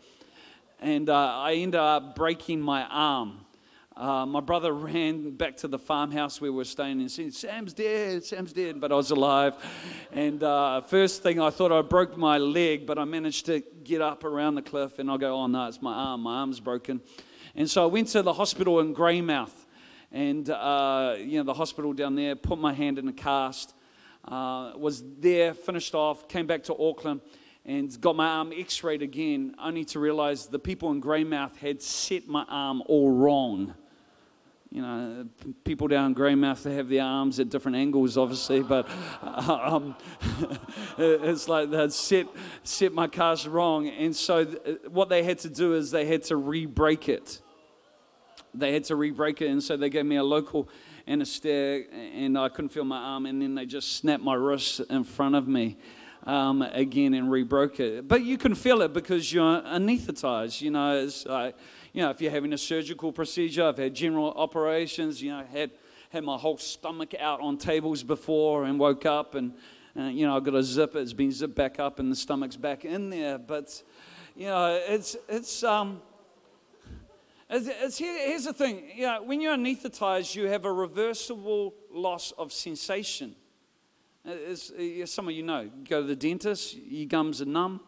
And 0.81 1.11
uh, 1.11 1.37
I 1.37 1.53
ended 1.53 1.79
up 1.79 2.15
breaking 2.15 2.59
my 2.59 2.83
arm. 2.85 3.45
Uh, 3.95 4.25
my 4.25 4.39
brother 4.39 4.73
ran 4.73 5.29
back 5.29 5.55
to 5.57 5.67
the 5.67 5.77
farmhouse 5.77 6.41
where 6.41 6.51
we 6.51 6.57
were 6.57 6.65
staying 6.65 6.99
and 6.99 7.11
said, 7.11 7.35
Sam's 7.35 7.71
dead, 7.71 8.25
Sam's 8.25 8.51
dead, 8.51 8.81
but 8.81 8.91
I 8.91 8.95
was 8.95 9.11
alive. 9.11 9.53
And 10.11 10.41
uh, 10.41 10.81
first 10.81 11.21
thing 11.21 11.39
I 11.39 11.51
thought 11.51 11.71
I 11.71 11.83
broke 11.83 12.17
my 12.17 12.39
leg, 12.39 12.87
but 12.87 12.97
I 12.97 13.03
managed 13.03 13.45
to 13.45 13.61
get 13.83 14.01
up 14.01 14.23
around 14.23 14.55
the 14.55 14.63
cliff 14.63 14.97
and 14.97 15.11
I 15.11 15.17
go, 15.17 15.35
oh 15.35 15.45
no, 15.45 15.67
it's 15.67 15.83
my 15.83 15.93
arm, 15.93 16.21
my 16.21 16.39
arm's 16.39 16.59
broken. 16.59 16.99
And 17.53 17.69
so 17.69 17.83
I 17.83 17.85
went 17.85 18.07
to 18.09 18.23
the 18.23 18.33
hospital 18.33 18.79
in 18.79 18.95
Greymouth 18.95 19.53
and, 20.11 20.49
uh, 20.49 21.13
you 21.19 21.37
know, 21.37 21.43
the 21.43 21.53
hospital 21.53 21.93
down 21.93 22.15
there, 22.15 22.35
put 22.35 22.57
my 22.57 22.73
hand 22.73 22.97
in 22.97 23.07
a 23.07 23.13
cast, 23.13 23.75
uh, 24.25 24.71
was 24.75 25.03
there, 25.19 25.53
finished 25.53 25.93
off, 25.93 26.27
came 26.27 26.47
back 26.47 26.63
to 26.63 26.75
Auckland 26.75 27.21
and 27.65 27.99
got 28.01 28.15
my 28.15 28.27
arm 28.27 28.51
x 28.55 28.83
rayed 28.83 29.01
again, 29.01 29.55
only 29.61 29.85
to 29.85 29.99
realize 29.99 30.47
the 30.47 30.59
people 30.59 30.91
in 30.91 31.01
Greymouth 31.01 31.55
had 31.57 31.81
set 31.81 32.27
my 32.27 32.43
arm 32.49 32.81
all 32.87 33.11
wrong 33.11 33.75
you 34.71 34.81
know, 34.81 35.27
people 35.65 35.89
down 35.89 36.07
in 36.07 36.15
Greymouth, 36.15 36.63
they 36.63 36.75
have 36.75 36.87
their 36.87 37.03
arms 37.03 37.41
at 37.41 37.49
different 37.49 37.75
angles, 37.75 38.17
obviously, 38.17 38.63
but 38.63 38.89
um, 39.21 39.95
it's 40.97 41.49
like 41.49 41.69
they'd 41.69 41.91
set, 41.91 42.27
set 42.63 42.93
my 42.93 43.07
cast 43.07 43.47
wrong. 43.47 43.89
And 43.89 44.15
so 44.15 44.45
th- 44.45 44.79
what 44.87 45.09
they 45.09 45.23
had 45.23 45.39
to 45.39 45.49
do 45.49 45.73
is 45.73 45.91
they 45.91 46.05
had 46.05 46.23
to 46.23 46.37
re-break 46.37 47.09
it. 47.09 47.41
They 48.53 48.71
had 48.71 48.85
to 48.85 48.95
re-break 48.95 49.41
it, 49.41 49.49
and 49.49 49.61
so 49.61 49.75
they 49.75 49.89
gave 49.89 50.05
me 50.05 50.15
a 50.15 50.23
local 50.23 50.69
anesthetic, 51.05 51.89
and 51.91 52.37
I 52.37 52.47
couldn't 52.47 52.69
feel 52.69 52.85
my 52.85 52.97
arm, 52.97 53.25
and 53.25 53.41
then 53.41 53.55
they 53.55 53.65
just 53.65 53.97
snapped 53.97 54.23
my 54.23 54.35
wrist 54.35 54.79
in 54.89 55.03
front 55.03 55.35
of 55.35 55.49
me. 55.49 55.77
Um, 56.23 56.61
again 56.61 57.15
and 57.15 57.31
re-broke 57.31 57.79
it, 57.79 58.07
but 58.07 58.23
you 58.23 58.37
can 58.37 58.53
feel 58.53 58.83
it 58.83 58.93
because 58.93 59.33
you're 59.33 59.59
anesthetized. 59.63 60.61
You 60.61 60.69
know, 60.69 60.99
it's 60.99 61.25
like 61.25 61.55
you 61.93 62.01
know, 62.01 62.09
if 62.09 62.21
you're 62.21 62.31
having 62.31 62.53
a 62.53 62.57
surgical 62.57 63.11
procedure, 63.11 63.65
I've 63.65 63.77
had 63.77 63.93
general 63.93 64.31
operations, 64.31 65.21
you 65.21 65.31
know, 65.31 65.43
had, 65.51 65.71
had 66.09 66.23
my 66.23 66.37
whole 66.37 66.57
stomach 66.57 67.13
out 67.19 67.41
on 67.41 67.57
tables 67.57 68.01
before 68.01 68.63
and 68.63 68.79
woke 68.79 69.05
up 69.05 69.35
and, 69.35 69.53
uh, 69.97 70.03
you 70.03 70.25
know, 70.25 70.37
I've 70.37 70.45
got 70.45 70.55
a 70.55 70.63
zip, 70.63 70.95
it's 70.95 71.11
been 71.11 71.31
zipped 71.31 71.55
back 71.55 71.79
up 71.79 71.99
and 71.99 72.09
the 72.09 72.15
stomach's 72.15 72.55
back 72.55 72.85
in 72.85 73.09
there. 73.09 73.37
But, 73.37 73.83
you 74.37 74.47
know, 74.47 74.81
it's, 74.87 75.17
it's, 75.27 75.63
um, 75.63 76.01
it's, 77.49 77.67
it's 77.67 77.97
here, 77.97 78.27
here's 78.27 78.45
the 78.45 78.53
thing. 78.53 78.83
You 78.95 79.07
know, 79.07 79.23
when 79.23 79.41
you're 79.41 79.55
anesthetized, 79.55 80.33
you 80.33 80.47
have 80.47 80.63
a 80.63 80.71
reversible 80.71 81.73
loss 81.91 82.31
of 82.37 82.53
sensation. 82.53 83.35
Uh, 84.27 84.31
as, 84.49 84.71
some 85.05 85.27
of 85.27 85.33
you 85.33 85.43
know, 85.43 85.61
you 85.61 85.71
go 85.87 86.01
to 86.01 86.07
the 86.07 86.15
dentist, 86.15 86.75
your 86.75 87.07
gums 87.07 87.41
are 87.41 87.45
numb 87.45 87.81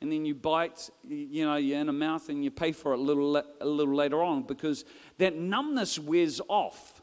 and 0.00 0.12
then 0.12 0.24
you 0.24 0.34
bite, 0.34 0.90
you 1.06 1.44
know, 1.44 1.56
you're 1.56 1.80
in 1.80 1.88
a 1.88 1.92
mouth 1.92 2.28
and 2.28 2.44
you 2.44 2.50
pay 2.50 2.72
for 2.72 2.92
it 2.92 2.98
a 2.98 3.02
little, 3.02 3.36
a 3.36 3.66
little 3.66 3.94
later 3.94 4.22
on 4.22 4.42
because 4.42 4.84
that 5.18 5.36
numbness 5.36 5.98
wears 5.98 6.40
off. 6.48 7.02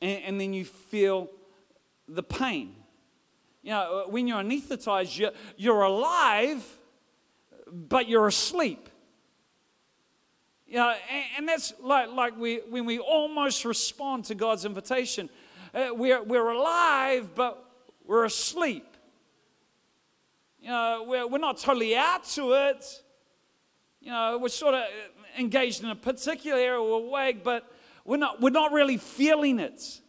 And, 0.00 0.22
and 0.24 0.40
then 0.40 0.52
you 0.52 0.64
feel 0.64 1.28
the 2.08 2.22
pain. 2.22 2.74
You 3.62 3.70
know, 3.70 4.04
uh, 4.06 4.10
when 4.10 4.26
you're 4.28 4.42
anesthetized, 4.42 5.18
you're, 5.18 5.32
you're 5.56 5.82
alive, 5.82 6.64
but 7.70 8.08
you're 8.08 8.28
asleep. 8.28 8.88
You 10.66 10.76
know, 10.76 10.94
and, 11.12 11.24
and 11.38 11.48
that's 11.48 11.74
like, 11.80 12.10
like 12.10 12.38
we, 12.38 12.60
when 12.68 12.86
we 12.86 13.00
almost 13.00 13.64
respond 13.64 14.26
to 14.26 14.36
God's 14.36 14.64
invitation. 14.64 15.28
Uh, 15.72 15.88
we're, 15.92 16.22
we're 16.22 16.50
alive, 16.50 17.30
but 17.34 17.64
we're 18.04 18.24
asleep. 18.24 18.86
You 20.60 20.68
know, 20.68 21.04
we're, 21.06 21.26
we're 21.26 21.38
not 21.38 21.58
totally 21.58 21.96
out 21.96 22.24
to 22.30 22.52
it. 22.52 23.02
You 24.00 24.10
know, 24.10 24.38
we're 24.40 24.48
sort 24.48 24.74
of 24.74 24.84
engaged 25.38 25.82
in 25.84 25.90
a 25.90 25.94
particular 25.94 26.58
area 26.58 26.82
we're 26.82 27.06
awake, 27.06 27.44
but 27.44 27.70
we're 28.04 28.16
not, 28.16 28.40
we're 28.40 28.50
not 28.50 28.72
really 28.72 28.96
feeling 28.96 29.60
it. 29.60 30.00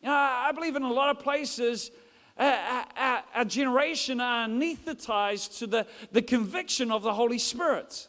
You 0.00 0.08
know, 0.08 0.14
I 0.14 0.50
believe 0.52 0.74
in 0.74 0.82
a 0.82 0.92
lot 0.92 1.10
of 1.10 1.22
places, 1.22 1.90
our, 2.38 2.86
our, 2.96 3.24
our 3.34 3.44
generation 3.44 4.20
are 4.20 4.48
anesthetized 4.48 5.58
to 5.58 5.66
the, 5.66 5.86
the 6.12 6.22
conviction 6.22 6.90
of 6.90 7.02
the 7.02 7.12
Holy 7.12 7.38
Spirit. 7.38 8.08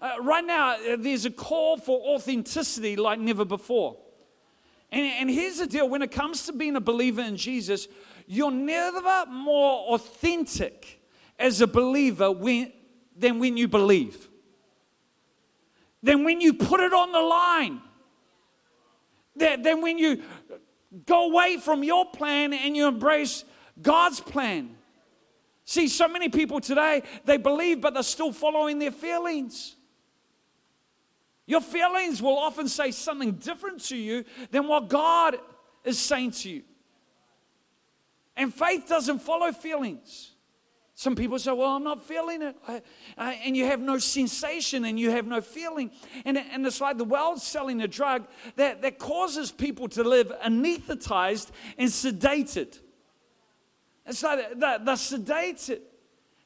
Uh, 0.00 0.12
right 0.20 0.44
now, 0.44 0.74
uh, 0.74 0.96
there's 0.98 1.24
a 1.24 1.30
call 1.30 1.76
for 1.76 2.00
authenticity 2.14 2.96
like 2.96 3.18
never 3.18 3.44
before. 3.44 3.96
And, 4.92 5.06
and 5.06 5.30
here's 5.30 5.58
the 5.58 5.66
deal 5.66 5.88
when 5.88 6.02
it 6.02 6.12
comes 6.12 6.44
to 6.46 6.52
being 6.52 6.76
a 6.76 6.80
believer 6.80 7.22
in 7.22 7.36
Jesus, 7.38 7.88
you're 8.26 8.50
never 8.50 9.24
more 9.26 9.94
authentic 9.94 11.00
as 11.38 11.62
a 11.62 11.66
believer 11.66 12.30
when, 12.30 12.72
than 13.16 13.38
when 13.38 13.56
you 13.56 13.66
believe, 13.66 14.28
than 16.02 16.24
when 16.24 16.42
you 16.42 16.52
put 16.52 16.80
it 16.80 16.92
on 16.92 17.10
the 17.10 17.20
line, 17.20 17.80
than 19.34 19.80
when 19.80 19.96
you 19.96 20.22
go 21.06 21.30
away 21.30 21.56
from 21.56 21.82
your 21.82 22.04
plan 22.10 22.52
and 22.52 22.76
you 22.76 22.86
embrace 22.86 23.44
God's 23.80 24.20
plan. 24.20 24.76
See, 25.64 25.88
so 25.88 26.06
many 26.06 26.28
people 26.28 26.60
today, 26.60 27.02
they 27.24 27.38
believe, 27.38 27.80
but 27.80 27.94
they're 27.94 28.02
still 28.02 28.32
following 28.32 28.78
their 28.78 28.90
feelings. 28.90 29.76
Your 31.46 31.60
feelings 31.60 32.22
will 32.22 32.38
often 32.38 32.68
say 32.68 32.90
something 32.90 33.32
different 33.32 33.82
to 33.86 33.96
you 33.96 34.24
than 34.50 34.68
what 34.68 34.88
God 34.88 35.36
is 35.84 35.98
saying 35.98 36.32
to 36.32 36.50
you. 36.50 36.62
And 38.36 38.54
faith 38.54 38.86
doesn't 38.88 39.18
follow 39.20 39.52
feelings. 39.52 40.30
Some 40.94 41.16
people 41.16 41.38
say, 41.38 41.52
Well, 41.52 41.70
I'm 41.70 41.82
not 41.82 42.04
feeling 42.04 42.42
it. 42.42 42.56
I, 42.66 42.82
I, 43.18 43.32
and 43.44 43.56
you 43.56 43.66
have 43.66 43.80
no 43.80 43.98
sensation 43.98 44.84
and 44.84 45.00
you 45.00 45.10
have 45.10 45.26
no 45.26 45.40
feeling. 45.40 45.90
And, 46.24 46.38
and 46.38 46.66
it's 46.66 46.80
like 46.80 46.98
the 46.98 47.04
world 47.04 47.40
selling 47.40 47.80
a 47.82 47.88
drug 47.88 48.26
that, 48.56 48.82
that 48.82 48.98
causes 48.98 49.50
people 49.50 49.88
to 49.88 50.04
live 50.04 50.32
anesthetized 50.44 51.50
and 51.76 51.88
sedated. 51.88 52.78
It's 54.06 54.22
like 54.22 54.58
they're, 54.58 54.78
they're 54.78 54.94
sedated 54.94 55.80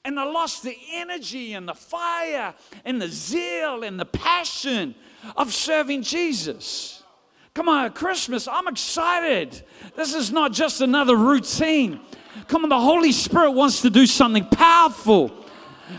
and 0.06 0.20
I 0.20 0.24
lost 0.24 0.62
the 0.62 0.78
energy 0.92 1.54
and 1.54 1.68
the 1.68 1.74
fire 1.74 2.54
and 2.84 3.02
the 3.02 3.08
zeal 3.08 3.82
and 3.82 3.98
the 3.98 4.04
passion 4.04 4.94
of 5.36 5.52
serving 5.52 6.02
Jesus. 6.02 7.02
Come 7.54 7.68
on, 7.68 7.92
Christmas, 7.92 8.46
I'm 8.46 8.68
excited. 8.68 9.64
This 9.96 10.14
is 10.14 10.30
not 10.30 10.52
just 10.52 10.80
another 10.80 11.16
routine. 11.16 11.98
Come 12.46 12.62
on, 12.62 12.68
the 12.68 12.78
Holy 12.78 13.10
Spirit 13.10 13.50
wants 13.50 13.82
to 13.82 13.90
do 13.90 14.06
something 14.06 14.44
powerful. 14.44 15.32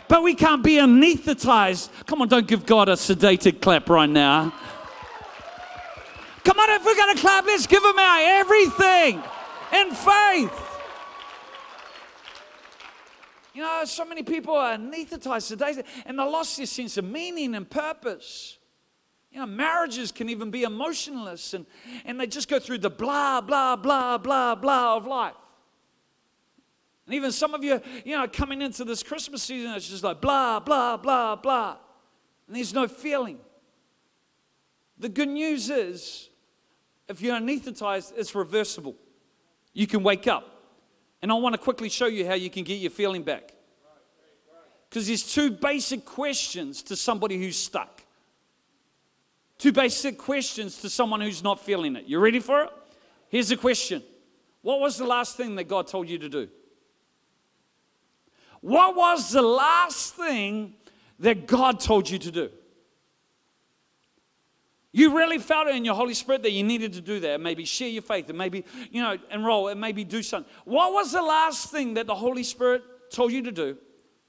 But 0.07 0.23
we 0.23 0.35
can't 0.35 0.63
be 0.63 0.75
anesthetized. 0.75 1.89
Come 2.05 2.21
on, 2.21 2.29
don't 2.29 2.47
give 2.47 2.65
God 2.65 2.87
a 2.87 2.93
sedated 2.93 3.59
clap 3.59 3.89
right 3.89 4.09
now. 4.09 4.53
Come 6.45 6.59
on, 6.59 6.69
if 6.69 6.85
we're 6.85 6.95
going 6.95 7.13
to 7.13 7.21
clap, 7.21 7.45
let's 7.45 7.67
give 7.67 7.83
Him 7.83 7.99
our 7.99 8.19
everything 8.39 9.21
in 9.73 9.91
faith. 9.91 10.66
You 13.57 13.63
know, 13.63 13.85
so 13.85 14.05
many 14.05 14.21
people 14.21 14.53
are 14.53 14.77
anesthetized 14.77 15.47
today 15.47 15.81
and 16.05 16.19
they 16.19 16.23
lost 16.23 16.57
their 16.57 16.67
sense 16.67 16.95
of 16.95 17.05
meaning 17.05 17.55
and 17.55 17.67
purpose. 17.67 18.59
You 19.31 19.39
know, 19.39 19.47
marriages 19.47 20.11
can 20.11 20.29
even 20.29 20.51
be 20.51 20.61
emotionless 20.61 21.55
and, 21.55 21.65
and 22.05 22.19
they 22.19 22.27
just 22.27 22.49
go 22.49 22.59
through 22.59 22.77
the 22.77 22.91
blah, 22.91 23.41
blah, 23.41 23.75
blah, 23.75 24.19
blah, 24.19 24.53
blah 24.53 24.97
of 24.97 25.07
life. 25.07 25.33
And 27.07 27.15
even 27.15 27.31
some 27.31 27.55
of 27.55 27.63
you, 27.63 27.81
you 28.05 28.15
know, 28.15 28.27
coming 28.27 28.61
into 28.61 28.85
this 28.85 29.01
Christmas 29.01 29.41
season, 29.41 29.73
it's 29.73 29.89
just 29.89 30.03
like 30.03 30.21
blah, 30.21 30.59
blah, 30.59 30.95
blah, 30.95 31.35
blah. 31.35 31.77
And 32.45 32.55
there's 32.55 32.75
no 32.75 32.87
feeling. 32.87 33.39
The 34.99 35.09
good 35.09 35.29
news 35.29 35.71
is, 35.71 36.29
if 37.09 37.23
you're 37.23 37.35
anesthetized, 37.35 38.13
it's 38.17 38.35
reversible. 38.35 38.95
You 39.73 39.87
can 39.87 40.03
wake 40.03 40.27
up. 40.27 40.56
And 41.21 41.31
I 41.31 41.35
want 41.35 41.53
to 41.53 41.57
quickly 41.57 41.89
show 41.89 42.05
you 42.05 42.25
how 42.25 42.35
you 42.35 42.49
can 42.49 42.63
get 42.63 42.75
your 42.75 42.91
feeling 42.91 43.23
back. 43.23 43.53
Because 44.89 45.07
there's 45.07 45.33
two 45.33 45.51
basic 45.51 46.05
questions 46.05 46.81
to 46.83 46.95
somebody 46.95 47.37
who's 47.37 47.57
stuck. 47.57 48.03
Two 49.57 49.71
basic 49.71 50.17
questions 50.17 50.81
to 50.81 50.89
someone 50.89 51.19
who's 51.19 51.43
not 51.43 51.59
feeling 51.59 51.95
it. 51.95 52.05
You 52.05 52.19
ready 52.19 52.39
for 52.39 52.63
it? 52.63 52.69
Here's 53.29 53.49
the 53.49 53.57
question 53.57 54.03
What 54.61 54.79
was 54.79 54.97
the 54.97 55.05
last 55.05 55.35
thing 55.35 55.55
that 55.55 55.67
God 55.67 55.87
told 55.87 56.09
you 56.09 56.17
to 56.19 56.29
do? 56.29 56.47
What 58.61 58.95
was 58.95 59.31
the 59.31 59.41
last 59.41 60.15
thing 60.15 60.75
that 61.19 61.47
God 61.47 61.79
told 61.79 62.09
you 62.09 62.17
to 62.19 62.31
do? 62.31 62.49
You 64.97 65.15
really 65.15 65.37
felt 65.37 65.67
it 65.67 65.75
in 65.75 65.85
your 65.85 65.93
Holy 65.93 66.15
Spirit 66.15 66.41
that 66.41 66.53
you 66.53 66.63
needed 66.63 66.93
to 66.93 67.01
do 67.01 67.19
that. 67.19 67.39
Maybe 67.39 67.65
share 67.65 67.87
your 67.87 68.01
faith 68.01 68.29
and 68.29 68.37
maybe, 68.37 68.65
you 68.89 68.99
know, 68.99 69.15
enroll 69.29 69.67
and 69.67 69.79
maybe 69.79 70.03
do 70.03 70.23
something. 70.23 70.51
What 70.65 70.91
was 70.91 71.11
the 71.11 71.21
last 71.21 71.69
thing 71.69 71.93
that 71.93 72.07
the 72.07 72.15
Holy 72.15 72.41
Spirit 72.41 72.81
told 73.11 73.31
you 73.31 73.43
to 73.43 73.51
do? 73.51 73.77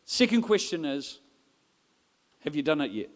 Second 0.04 0.42
question 0.42 0.84
is 0.84 1.20
Have 2.40 2.54
you 2.54 2.62
done 2.62 2.82
it 2.82 2.90
yet? 2.90 3.08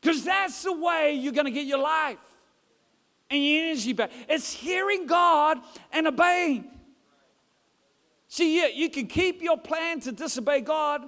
Because 0.00 0.24
that's 0.24 0.62
the 0.62 0.72
way 0.72 1.12
you're 1.12 1.34
going 1.34 1.44
to 1.44 1.50
get 1.50 1.66
your 1.66 1.82
life 1.82 2.16
and 3.28 3.44
your 3.44 3.66
energy 3.66 3.92
back. 3.92 4.12
It's 4.30 4.54
hearing 4.54 5.06
God 5.06 5.58
and 5.92 6.06
obeying. 6.06 6.70
See, 8.28 8.62
you, 8.62 8.68
you 8.68 8.88
can 8.88 9.06
keep 9.06 9.42
your 9.42 9.58
plan 9.58 10.00
to 10.00 10.12
disobey 10.12 10.62
God 10.62 11.06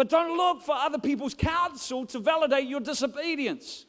but 0.00 0.08
don't 0.08 0.34
look 0.34 0.62
for 0.62 0.74
other 0.74 0.96
people's 0.96 1.34
counsel 1.34 2.06
to 2.06 2.18
validate 2.20 2.66
your 2.66 2.80
disobedience. 2.80 3.84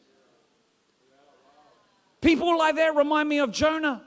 People 2.19 2.58
like 2.58 2.76
that 2.76 2.97
remind 2.97 3.30
me 3.30 3.39
of 3.39 3.54
Jonah. 3.54 4.02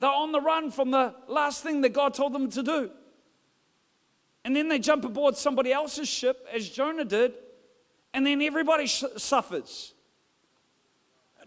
They're 0.00 0.10
on 0.10 0.32
the 0.32 0.40
run 0.42 0.70
from 0.70 0.90
the 0.90 1.14
last 1.28 1.62
thing 1.62 1.80
that 1.80 1.94
God 1.94 2.12
told 2.12 2.34
them 2.34 2.50
to 2.50 2.62
do. 2.62 2.90
And 4.44 4.54
then 4.54 4.68
they 4.68 4.78
jump 4.78 5.06
aboard 5.06 5.34
somebody 5.34 5.72
else's 5.72 6.10
ship, 6.10 6.46
as 6.52 6.68
Jonah 6.68 7.06
did, 7.06 7.32
and 8.12 8.26
then 8.26 8.42
everybody 8.42 8.86
sh- 8.86 9.04
suffers. 9.16 9.94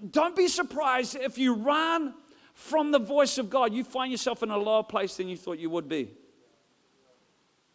Don't 0.10 0.36
be 0.36 0.47
surprised 0.47 1.15
if 1.21 1.38
you 1.38 1.54
run 1.54 2.15
from 2.56 2.89
the 2.89 2.97
voice 2.97 3.38
of 3.38 3.52
God, 3.52 3.76
you 3.76 3.84
find 3.84 4.12
yourself 4.12 4.41
in 4.41 4.49
a 4.49 4.58
lower 4.58 4.82
place 4.82 5.17
than 5.17 5.30
you 5.30 5.38
thought 5.38 5.60
you 5.60 5.69
would 5.69 5.88
be. 5.88 6.15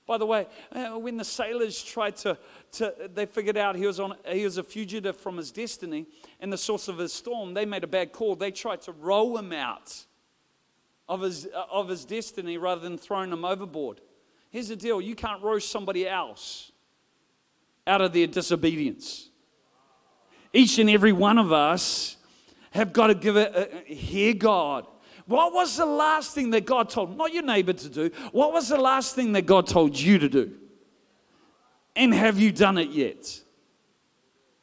By 0.08 0.16
the 0.16 0.24
way, 0.24 0.46
uh, 0.72 0.98
when 0.98 1.18
the 1.18 1.24
sailors 1.24 1.82
tried 1.82 2.16
to, 2.16 2.38
to, 2.72 2.94
they 3.12 3.26
figured 3.26 3.58
out 3.58 3.76
he 3.76 3.86
was, 3.86 4.00
on, 4.00 4.14
he 4.26 4.42
was 4.42 4.56
a 4.56 4.62
fugitive 4.62 5.14
from 5.18 5.36
his 5.36 5.52
destiny 5.52 6.06
and 6.40 6.50
the 6.50 6.56
source 6.56 6.88
of 6.88 6.96
his 6.96 7.12
storm, 7.12 7.52
they 7.52 7.66
made 7.66 7.84
a 7.84 7.86
bad 7.86 8.10
call. 8.12 8.34
They 8.34 8.50
tried 8.50 8.80
to 8.82 8.92
row 8.92 9.36
him 9.36 9.52
out 9.52 10.06
of 11.10 11.20
his, 11.20 11.46
uh, 11.54 11.64
of 11.70 11.90
his 11.90 12.06
destiny 12.06 12.56
rather 12.56 12.80
than 12.80 12.96
throwing 12.96 13.30
him 13.30 13.44
overboard. 13.44 14.00
Here's 14.48 14.68
the 14.68 14.76
deal 14.76 14.98
you 14.98 15.14
can't 15.14 15.42
row 15.42 15.58
somebody 15.58 16.08
else 16.08 16.72
out 17.86 18.00
of 18.00 18.14
their 18.14 18.26
disobedience. 18.26 19.28
Each 20.54 20.78
and 20.78 20.88
every 20.88 21.12
one 21.12 21.36
of 21.36 21.52
us 21.52 22.16
have 22.70 22.94
got 22.94 23.08
to 23.08 23.14
give 23.14 23.36
it, 23.36 23.54
uh, 23.54 23.66
hear 23.84 24.32
God 24.32 24.86
what 25.28 25.52
was 25.52 25.76
the 25.76 25.84
last 25.84 26.34
thing 26.34 26.48
that 26.50 26.64
God 26.64 26.88
told, 26.88 27.16
not 27.16 27.34
your 27.34 27.42
neighbor 27.42 27.74
to 27.74 27.88
do, 27.90 28.10
what 28.32 28.50
was 28.50 28.70
the 28.70 28.80
last 28.80 29.14
thing 29.14 29.32
that 29.32 29.42
God 29.42 29.66
told 29.66 29.98
you 29.98 30.18
to 30.18 30.28
do? 30.28 30.54
And 31.94 32.14
have 32.14 32.40
you 32.40 32.50
done 32.50 32.78
it 32.78 32.88
yet? 32.88 33.42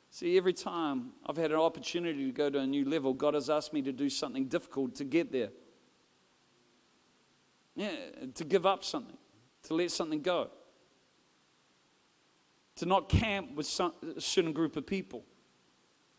See, 0.09 0.37
every 0.37 0.53
time 0.53 1.11
I've 1.23 1.37
had 1.37 1.51
an 1.51 1.59
opportunity 1.59 2.25
to 2.25 2.31
go 2.31 2.49
to 2.49 2.59
a 2.59 2.65
new 2.65 2.83
level, 2.83 3.13
God 3.13 3.35
has 3.35 3.47
asked 3.47 3.73
me 3.73 3.83
to 3.83 3.91
do 3.91 4.09
something 4.09 4.45
difficult 4.45 4.95
to 4.95 5.03
get 5.03 5.31
there. 5.31 5.49
Yeah, 7.75 7.91
to 8.33 8.43
give 8.43 8.65
up 8.65 8.83
something, 8.83 9.17
to 9.63 9.75
let 9.75 9.91
something 9.91 10.23
go, 10.23 10.49
to 12.77 12.87
not 12.87 13.07
camp 13.07 13.53
with 13.53 13.67
some, 13.67 13.93
a 14.17 14.21
certain 14.21 14.51
group 14.51 14.77
of 14.77 14.87
people, 14.87 15.23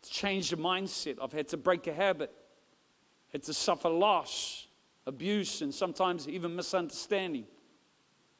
to 0.03 0.09
change 0.09 0.51
the 0.51 0.55
mindset. 0.55 1.17
I've 1.21 1.33
had 1.33 1.49
to 1.49 1.57
break 1.57 1.85
a 1.87 1.93
habit 1.93 2.31
had 3.31 3.43
to 3.43 3.53
suffer 3.53 3.89
loss, 3.89 4.67
abuse, 5.05 5.61
and 5.61 5.73
sometimes 5.73 6.27
even 6.27 6.55
misunderstanding. 6.55 7.45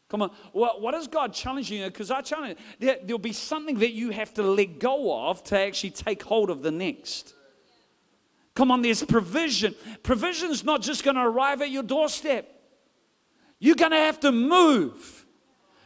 Come 0.10 0.22
on, 0.22 0.32
what, 0.54 0.82
what 0.82 0.94
is 0.94 1.08
God 1.08 1.34
challenging 1.34 1.80
you? 1.80 1.86
Because 1.86 2.12
I 2.12 2.22
challenge 2.22 2.58
there, 2.80 2.98
there'll 3.04 3.20
be 3.20 3.34
something 3.34 3.80
that 3.80 3.92
you 3.92 4.12
have 4.12 4.34
to 4.36 4.44
let 4.44 4.80
go 4.80 5.28
of 5.28 5.44
to 5.46 5.60
actually 5.60 5.90
take 5.90 6.24
hold 6.24 6.50
of 6.50 6.62
the 6.62 6.72
next. 6.72 7.34
Come 8.56 8.72
on, 8.72 8.82
there's 8.82 9.04
provision. 9.04 9.76
Provision 10.04 10.50
is 10.50 10.64
not 10.64 10.82
just 10.82 11.04
going 11.04 11.16
to 11.16 11.22
arrive 11.22 11.62
at 11.62 11.70
your 11.70 11.84
doorstep. 11.84 12.50
You're 13.60 13.76
going 13.76 13.92
to 13.92 13.98
have 13.98 14.20
to 14.22 14.32
move. 14.32 15.26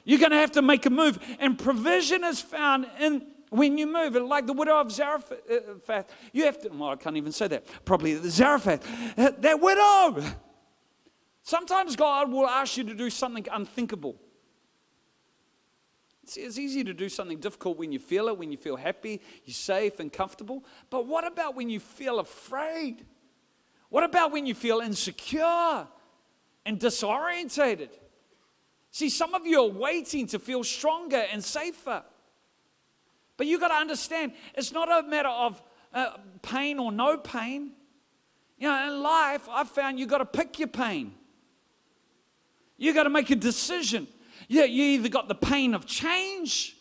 You're 0.03 0.19
going 0.19 0.31
to 0.31 0.37
have 0.37 0.51
to 0.53 0.61
make 0.61 0.85
a 0.85 0.89
move. 0.89 1.19
And 1.39 1.57
provision 1.57 2.23
is 2.23 2.41
found 2.41 2.87
in 2.99 3.23
when 3.51 3.77
you 3.77 3.85
move, 3.85 4.15
like 4.15 4.47
the 4.47 4.53
widow 4.53 4.79
of 4.79 4.89
Zarephath, 4.91 6.05
you 6.31 6.45
have 6.45 6.57
to, 6.61 6.69
well, 6.69 6.91
I 6.91 6.95
can't 6.95 7.17
even 7.17 7.33
say 7.33 7.49
that, 7.49 7.65
probably 7.83 8.13
the 8.13 8.29
Zarephath, 8.29 8.87
uh, 9.19 9.31
that 9.39 9.59
widow. 9.59 10.23
Sometimes 11.43 11.97
God 11.97 12.31
will 12.31 12.47
ask 12.47 12.77
you 12.77 12.85
to 12.85 12.93
do 12.93 13.09
something 13.09 13.45
unthinkable. 13.51 14.15
It's, 16.23 16.37
it's 16.37 16.57
easy 16.57 16.85
to 16.85 16.93
do 16.93 17.09
something 17.09 17.39
difficult 17.39 17.77
when 17.77 17.91
you 17.91 17.99
feel 17.99 18.29
it, 18.29 18.37
when 18.37 18.53
you 18.53 18.57
feel 18.57 18.77
happy, 18.77 19.19
you're 19.43 19.53
safe 19.53 19.99
and 19.99 20.13
comfortable. 20.13 20.63
But 20.89 21.05
what 21.05 21.27
about 21.27 21.53
when 21.53 21.69
you 21.69 21.81
feel 21.81 22.19
afraid? 22.19 23.05
What 23.89 24.05
about 24.05 24.31
when 24.31 24.45
you 24.45 24.53
feel 24.53 24.79
insecure 24.79 25.87
and 26.65 26.79
disorientated? 26.79 27.89
See, 28.91 29.09
some 29.09 29.33
of 29.33 29.45
you 29.45 29.59
are 29.59 29.69
waiting 29.69 30.25
to 30.27 30.39
feel 30.39 30.63
stronger 30.63 31.25
and 31.33 31.43
safer. 31.43 32.03
But 33.41 33.47
you've 33.47 33.59
got 33.59 33.69
to 33.69 33.73
understand, 33.73 34.33
it's 34.53 34.71
not 34.71 34.87
a 34.87 35.01
matter 35.07 35.29
of 35.29 35.63
uh, 35.95 36.11
pain 36.43 36.77
or 36.77 36.91
no 36.91 37.17
pain. 37.17 37.71
You 38.59 38.67
know, 38.67 38.87
in 38.87 39.01
life, 39.01 39.49
I've 39.49 39.67
found 39.67 39.99
you've 39.99 40.09
got 40.09 40.19
to 40.19 40.27
pick 40.27 40.59
your 40.59 40.67
pain. 40.67 41.15
You've 42.77 42.93
got 42.93 43.05
to 43.05 43.09
make 43.09 43.31
a 43.31 43.35
decision. 43.35 44.07
Yeah, 44.47 44.65
you 44.65 44.83
either 44.83 45.09
got 45.09 45.27
the 45.27 45.33
pain 45.33 45.73
of 45.73 45.87
change 45.87 46.77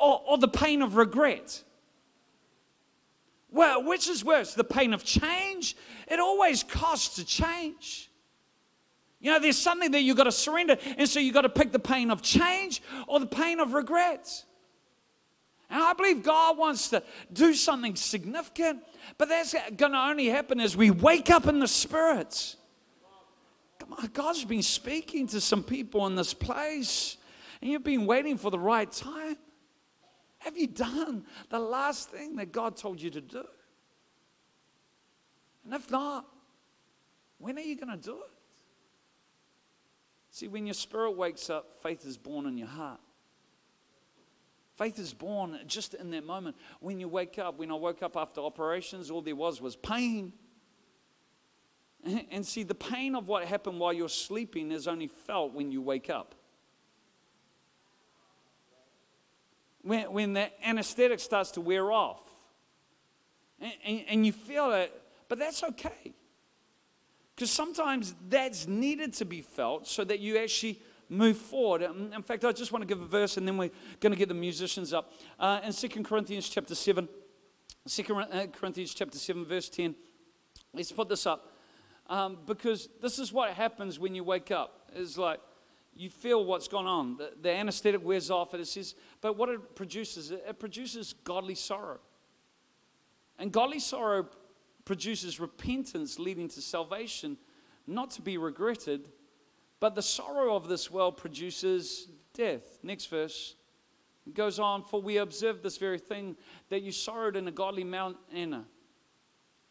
or, 0.00 0.20
or 0.26 0.36
the 0.36 0.48
pain 0.48 0.82
of 0.82 0.96
regret. 0.96 1.62
Well, 3.48 3.84
which 3.84 4.08
is 4.08 4.24
worse, 4.24 4.54
the 4.54 4.64
pain 4.64 4.92
of 4.92 5.04
change? 5.04 5.76
It 6.08 6.18
always 6.18 6.64
costs 6.64 7.14
to 7.14 7.24
change. 7.24 8.10
You 9.20 9.30
know, 9.30 9.38
there's 9.38 9.58
something 9.58 9.92
that 9.92 10.00
you've 10.00 10.16
got 10.16 10.24
to 10.24 10.32
surrender, 10.32 10.76
and 10.98 11.08
so 11.08 11.20
you've 11.20 11.34
got 11.34 11.42
to 11.42 11.48
pick 11.48 11.70
the 11.70 11.78
pain 11.78 12.10
of 12.10 12.20
change 12.20 12.82
or 13.06 13.20
the 13.20 13.26
pain 13.26 13.60
of 13.60 13.74
regret. 13.74 14.44
And 15.72 15.82
I 15.82 15.94
believe 15.94 16.22
God 16.22 16.58
wants 16.58 16.90
to 16.90 17.02
do 17.32 17.54
something 17.54 17.96
significant, 17.96 18.82
but 19.16 19.30
that's 19.30 19.54
going 19.74 19.92
to 19.92 19.98
only 19.98 20.26
happen 20.26 20.60
as 20.60 20.76
we 20.76 20.90
wake 20.90 21.30
up 21.30 21.46
in 21.46 21.60
the 21.60 21.66
Spirit. 21.66 22.56
Come 23.78 23.94
on, 23.94 24.10
God's 24.12 24.44
been 24.44 24.60
speaking 24.60 25.26
to 25.28 25.40
some 25.40 25.62
people 25.62 26.06
in 26.06 26.14
this 26.14 26.34
place, 26.34 27.16
and 27.62 27.70
you've 27.70 27.84
been 27.84 28.04
waiting 28.04 28.36
for 28.36 28.50
the 28.50 28.58
right 28.58 28.92
time. 28.92 29.38
Have 30.40 30.58
you 30.58 30.66
done 30.66 31.24
the 31.48 31.58
last 31.58 32.10
thing 32.10 32.36
that 32.36 32.52
God 32.52 32.76
told 32.76 33.00
you 33.00 33.08
to 33.08 33.22
do? 33.22 33.44
And 35.64 35.72
if 35.72 35.90
not, 35.90 36.26
when 37.38 37.56
are 37.56 37.62
you 37.62 37.76
going 37.76 37.98
to 37.98 38.04
do 38.10 38.18
it? 38.18 38.30
See, 40.32 40.48
when 40.48 40.66
your 40.66 40.74
spirit 40.74 41.12
wakes 41.12 41.48
up, 41.48 41.82
faith 41.82 42.04
is 42.04 42.18
born 42.18 42.44
in 42.44 42.58
your 42.58 42.68
heart. 42.68 43.00
Faith 44.76 44.98
is 44.98 45.12
born 45.12 45.58
just 45.66 45.94
in 45.94 46.10
that 46.10 46.24
moment. 46.24 46.56
When 46.80 46.98
you 46.98 47.08
wake 47.08 47.38
up, 47.38 47.58
when 47.58 47.70
I 47.70 47.74
woke 47.74 48.02
up 48.02 48.16
after 48.16 48.40
operations, 48.40 49.10
all 49.10 49.22
there 49.22 49.36
was 49.36 49.60
was 49.60 49.76
pain. 49.76 50.32
And 52.32 52.44
see, 52.44 52.64
the 52.64 52.74
pain 52.74 53.14
of 53.14 53.28
what 53.28 53.44
happened 53.44 53.78
while 53.78 53.92
you're 53.92 54.08
sleeping 54.08 54.72
is 54.72 54.88
only 54.88 55.06
felt 55.06 55.52
when 55.52 55.70
you 55.70 55.80
wake 55.80 56.10
up. 56.10 56.34
when, 59.82 60.12
when 60.12 60.32
the 60.32 60.50
anesthetic 60.66 61.20
starts 61.20 61.52
to 61.52 61.60
wear 61.60 61.92
off. 61.92 62.22
And, 63.60 63.72
and, 63.84 64.04
and 64.08 64.26
you 64.26 64.32
feel 64.32 64.72
it, 64.72 64.92
but 65.28 65.38
that's 65.38 65.62
okay. 65.62 66.14
Because 67.34 67.50
sometimes 67.50 68.14
that's 68.28 68.66
needed 68.66 69.14
to 69.14 69.24
be 69.24 69.42
felt 69.42 69.86
so 69.86 70.04
that 70.04 70.20
you 70.20 70.38
actually 70.38 70.80
move 71.12 71.36
forward. 71.36 71.82
Um, 71.82 72.10
in 72.14 72.22
fact, 72.22 72.44
I 72.44 72.52
just 72.52 72.72
want 72.72 72.82
to 72.82 72.86
give 72.86 73.00
a 73.02 73.06
verse 73.06 73.36
and 73.36 73.46
then 73.46 73.58
we're 73.58 73.70
going 74.00 74.12
to 74.12 74.18
get 74.18 74.28
the 74.28 74.34
musicians 74.34 74.92
up. 74.92 75.12
Uh, 75.38 75.60
in 75.64 75.72
2 75.72 75.88
Corinthians 76.02 76.48
chapter 76.48 76.74
7, 76.74 77.08
2 77.86 78.14
uh, 78.16 78.46
Corinthians 78.46 78.94
chapter 78.94 79.18
7, 79.18 79.44
verse 79.44 79.68
10. 79.68 79.94
Let's 80.72 80.90
put 80.90 81.08
this 81.08 81.26
up. 81.26 81.52
Um, 82.08 82.38
because 82.46 82.88
this 83.00 83.18
is 83.18 83.32
what 83.32 83.52
happens 83.52 83.98
when 83.98 84.14
you 84.14 84.24
wake 84.24 84.50
up. 84.50 84.90
It's 84.94 85.16
like, 85.16 85.40
you 85.94 86.08
feel 86.08 86.44
what's 86.44 86.68
gone 86.68 86.86
on. 86.86 87.18
The, 87.18 87.32
the 87.40 87.50
anesthetic 87.50 88.02
wears 88.02 88.30
off, 88.30 88.54
and 88.54 88.62
it 88.62 88.66
says, 88.66 88.94
but 89.20 89.36
what 89.36 89.50
it 89.50 89.74
produces, 89.74 90.30
it 90.30 90.58
produces 90.58 91.14
godly 91.24 91.54
sorrow. 91.54 92.00
And 93.38 93.52
godly 93.52 93.78
sorrow 93.78 94.26
produces 94.84 95.38
repentance 95.38 96.18
leading 96.18 96.48
to 96.48 96.62
salvation, 96.62 97.36
not 97.86 98.10
to 98.12 98.22
be 98.22 98.38
regretted, 98.38 99.10
but 99.82 99.96
the 99.96 100.02
sorrow 100.02 100.54
of 100.54 100.68
this 100.68 100.92
world 100.92 101.16
produces 101.16 102.06
death. 102.34 102.78
Next 102.84 103.06
verse. 103.06 103.56
It 104.24 104.32
goes 104.32 104.60
on, 104.60 104.84
for 104.84 105.02
we 105.02 105.16
observe 105.16 105.60
this 105.60 105.76
very 105.76 105.98
thing 105.98 106.36
that 106.68 106.82
you 106.82 106.92
sorrowed 106.92 107.34
in 107.34 107.48
a 107.48 107.50
godly 107.50 107.82
manner. 107.82 108.62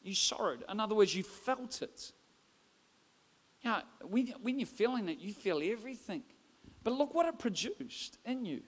You 0.03 0.13
sorrowed. 0.13 0.65
In 0.69 0.81
other 0.81 0.95
words, 0.95 1.15
you 1.15 1.23
felt 1.23 1.81
it. 1.81 2.11
Yeah, 3.61 3.83
when, 4.01 4.33
when 4.41 4.59
you're 4.59 4.67
feeling 4.67 5.07
it, 5.07 5.19
you 5.19 5.31
feel 5.31 5.61
everything. 5.63 6.23
But 6.83 6.91
look 6.91 7.13
what 7.13 7.25
it 7.25 7.39
produced 7.39 8.17
in 8.25 8.43
you. 8.43 8.63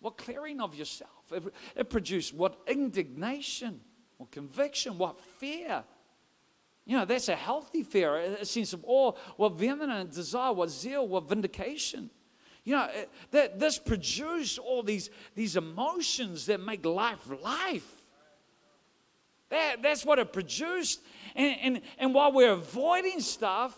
What 0.00 0.18
clearing 0.18 0.60
of 0.60 0.74
yourself. 0.74 1.30
It, 1.30 1.44
it 1.76 1.90
produced 1.90 2.34
what 2.34 2.58
indignation, 2.66 3.82
what 4.16 4.32
conviction, 4.32 4.98
what 4.98 5.20
fear. 5.20 5.84
You 6.86 6.98
know, 6.98 7.04
that's 7.04 7.28
a 7.28 7.34
healthy 7.34 7.82
fear, 7.82 8.16
a 8.16 8.44
sense 8.44 8.72
of 8.72 8.84
awe, 8.86 9.12
what 9.36 9.54
vehement 9.54 10.12
desire, 10.12 10.52
what 10.52 10.70
zeal, 10.70 11.06
what 11.06 11.28
vindication. 11.28 12.10
You 12.62 12.76
know, 12.76 12.88
eh, 12.94 13.04
that 13.32 13.58
this 13.58 13.78
produced 13.78 14.60
all 14.60 14.84
these, 14.84 15.10
these 15.34 15.56
emotions 15.56 16.46
that 16.46 16.60
make 16.60 16.84
life 16.86 17.28
life. 17.42 17.92
That, 19.48 19.82
that's 19.82 20.04
what 20.04 20.20
it 20.20 20.32
produced. 20.32 21.00
And, 21.34 21.56
and, 21.60 21.80
and 21.98 22.14
while 22.14 22.32
we're 22.32 22.52
avoiding 22.52 23.20
stuff, 23.20 23.76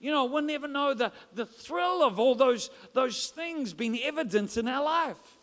you 0.00 0.10
know, 0.10 0.24
we'll 0.24 0.42
never 0.42 0.68
know 0.68 0.94
the, 0.94 1.12
the 1.34 1.46
thrill 1.46 2.02
of 2.02 2.18
all 2.18 2.34
those, 2.34 2.70
those 2.94 3.28
things 3.28 3.72
being 3.72 3.98
evident 4.00 4.56
in 4.56 4.68
our 4.68 4.84
life. 4.84 5.38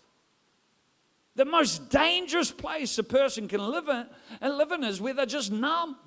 The 1.36 1.46
most 1.46 1.90
dangerous 1.90 2.52
place 2.52 2.98
a 2.98 3.04
person 3.04 3.48
can 3.48 3.60
live 3.60 3.90
in, 3.90 4.08
and 4.40 4.58
live 4.58 4.72
in 4.72 4.84
is 4.86 5.02
where 5.02 5.14
they're 5.14 5.26
just 5.26 5.52
numb. 5.52 5.98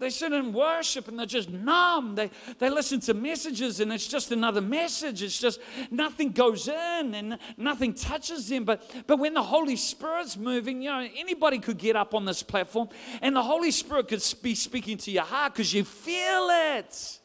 They 0.00 0.08
sit 0.08 0.32
in 0.32 0.54
worship 0.54 1.08
and 1.08 1.18
they're 1.18 1.26
just 1.26 1.50
numb. 1.50 2.14
They, 2.14 2.30
they 2.58 2.70
listen 2.70 3.00
to 3.00 3.12
messages 3.12 3.80
and 3.80 3.92
it's 3.92 4.08
just 4.08 4.32
another 4.32 4.62
message. 4.62 5.22
It's 5.22 5.38
just 5.38 5.60
nothing 5.90 6.32
goes 6.32 6.68
in 6.68 7.14
and 7.14 7.38
nothing 7.58 7.92
touches 7.92 8.48
them. 8.48 8.64
But, 8.64 8.82
but 9.06 9.18
when 9.18 9.34
the 9.34 9.42
Holy 9.42 9.76
Spirit's 9.76 10.38
moving, 10.38 10.80
you 10.80 10.88
know, 10.88 11.06
anybody 11.16 11.58
could 11.58 11.76
get 11.76 11.96
up 11.96 12.14
on 12.14 12.24
this 12.24 12.42
platform 12.42 12.88
and 13.20 13.36
the 13.36 13.42
Holy 13.42 13.70
Spirit 13.70 14.08
could 14.08 14.24
be 14.42 14.54
speaking 14.54 14.96
to 14.96 15.10
your 15.10 15.24
heart 15.24 15.52
because 15.52 15.74
you 15.74 15.84
feel 15.84 16.48
it. 16.50 17.18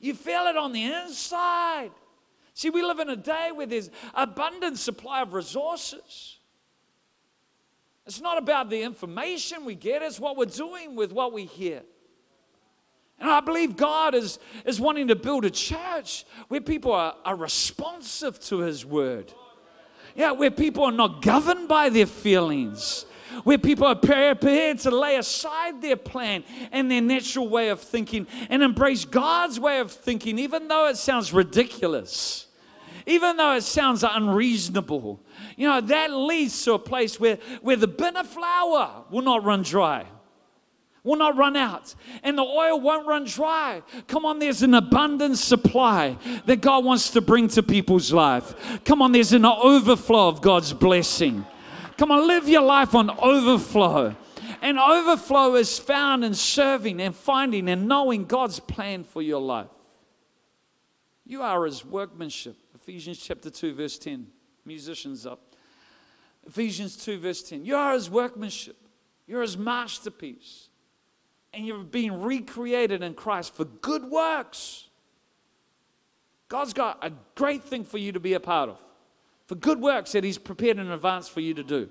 You 0.00 0.14
feel 0.14 0.46
it 0.48 0.56
on 0.56 0.72
the 0.72 0.82
inside. 0.92 1.92
See, 2.52 2.70
we 2.70 2.82
live 2.82 2.98
in 2.98 3.10
a 3.10 3.16
day 3.16 3.50
where 3.54 3.66
there's 3.66 3.90
abundant 4.12 4.78
supply 4.78 5.22
of 5.22 5.34
resources. 5.34 6.35
It's 8.06 8.20
not 8.20 8.38
about 8.38 8.70
the 8.70 8.82
information 8.82 9.64
we 9.64 9.74
get, 9.74 10.02
it's 10.02 10.20
what 10.20 10.36
we're 10.36 10.46
doing 10.46 10.94
with 10.94 11.12
what 11.12 11.32
we 11.32 11.44
hear. 11.44 11.82
And 13.18 13.30
I 13.30 13.40
believe 13.40 13.76
God 13.76 14.14
is, 14.14 14.38
is 14.64 14.80
wanting 14.80 15.08
to 15.08 15.16
build 15.16 15.44
a 15.44 15.50
church 15.50 16.24
where 16.48 16.60
people 16.60 16.92
are, 16.92 17.16
are 17.24 17.34
responsive 17.34 18.38
to 18.40 18.58
His 18.58 18.84
word. 18.84 19.32
Yeah, 20.14 20.32
where 20.32 20.50
people 20.50 20.84
are 20.84 20.92
not 20.92 21.22
governed 21.22 21.68
by 21.68 21.88
their 21.88 22.06
feelings, 22.06 23.06
where 23.44 23.58
people 23.58 23.86
are 23.86 23.94
prepared 23.94 24.78
to 24.80 24.90
lay 24.90 25.16
aside 25.16 25.82
their 25.82 25.96
plan 25.96 26.44
and 26.72 26.90
their 26.90 27.00
natural 27.00 27.48
way 27.48 27.68
of 27.68 27.80
thinking 27.80 28.26
and 28.48 28.62
embrace 28.62 29.04
God's 29.04 29.58
way 29.58 29.80
of 29.80 29.90
thinking, 29.90 30.38
even 30.38 30.68
though 30.68 30.88
it 30.88 30.96
sounds 30.96 31.32
ridiculous, 31.32 32.46
even 33.06 33.36
though 33.36 33.52
it 33.52 33.62
sounds 33.62 34.04
unreasonable. 34.04 35.20
You 35.56 35.68
know, 35.68 35.80
that 35.80 36.12
leads 36.12 36.62
to 36.64 36.74
a 36.74 36.78
place 36.78 37.18
where, 37.18 37.38
where 37.62 37.76
the 37.76 37.88
bin 37.88 38.16
of 38.16 38.26
flour 38.26 39.04
will 39.10 39.22
not 39.22 39.42
run 39.42 39.62
dry 39.62 40.06
will 41.06 41.16
not 41.16 41.36
run 41.36 41.56
out 41.56 41.94
and 42.24 42.36
the 42.36 42.42
oil 42.42 42.80
won't 42.80 43.06
run 43.06 43.24
dry. 43.24 43.80
Come 44.08 44.26
on, 44.26 44.40
there's 44.40 44.62
an 44.62 44.74
abundant 44.74 45.38
supply 45.38 46.18
that 46.46 46.60
God 46.60 46.84
wants 46.84 47.10
to 47.10 47.20
bring 47.20 47.46
to 47.48 47.62
people's 47.62 48.12
life. 48.12 48.82
Come 48.84 49.00
on, 49.00 49.12
there's 49.12 49.32
an 49.32 49.44
overflow 49.46 50.28
of 50.28 50.42
God's 50.42 50.72
blessing. 50.72 51.46
Come 51.96 52.10
on, 52.10 52.26
live 52.26 52.48
your 52.48 52.62
life 52.62 52.94
on 52.94 53.08
overflow. 53.08 54.16
And 54.60 54.78
overflow 54.78 55.54
is 55.54 55.78
found 55.78 56.24
in 56.24 56.34
serving 56.34 57.00
and 57.00 57.14
finding 57.14 57.68
and 57.68 57.86
knowing 57.86 58.24
God's 58.24 58.58
plan 58.58 59.04
for 59.04 59.22
your 59.22 59.40
life. 59.40 59.68
You 61.24 61.42
are 61.42 61.64
his 61.64 61.84
workmanship. 61.84 62.56
Ephesians 62.74 63.18
chapter 63.18 63.48
2, 63.48 63.74
verse 63.74 63.98
10. 63.98 64.26
Musicians 64.64 65.24
up. 65.24 65.45
Ephesians 66.46 66.96
2, 66.96 67.18
verse 67.18 67.42
10. 67.42 67.64
You 67.64 67.76
are 67.76 67.94
his 67.94 68.08
workmanship. 68.08 68.76
You're 69.26 69.42
his 69.42 69.56
masterpiece. 69.56 70.68
And 71.52 71.66
you're 71.66 71.78
being 71.78 72.22
recreated 72.22 73.02
in 73.02 73.14
Christ 73.14 73.54
for 73.54 73.64
good 73.64 74.04
works. 74.04 74.88
God's 76.48 76.72
got 76.72 77.04
a 77.04 77.12
great 77.34 77.64
thing 77.64 77.84
for 77.84 77.98
you 77.98 78.12
to 78.12 78.20
be 78.20 78.34
a 78.34 78.40
part 78.40 78.68
of 78.68 78.78
for 79.46 79.54
good 79.54 79.80
works 79.80 80.12
that 80.12 80.24
He's 80.24 80.38
prepared 80.38 80.78
in 80.78 80.90
advance 80.90 81.28
for 81.28 81.40
you 81.40 81.54
to 81.54 81.62
do. 81.62 81.88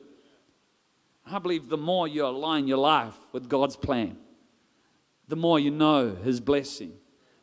I 1.26 1.39
believe 1.39 1.70
the 1.70 1.78
more 1.78 2.08
you 2.08 2.26
align 2.26 2.68
your 2.68 2.78
life 2.78 3.15
with 3.32 3.50
God's 3.50 3.76
plan, 3.76 4.18
the 5.28 5.36
more 5.36 5.60
you 5.60 5.72
know 5.72 6.15
His 6.15 6.39
blessing, 6.39 6.94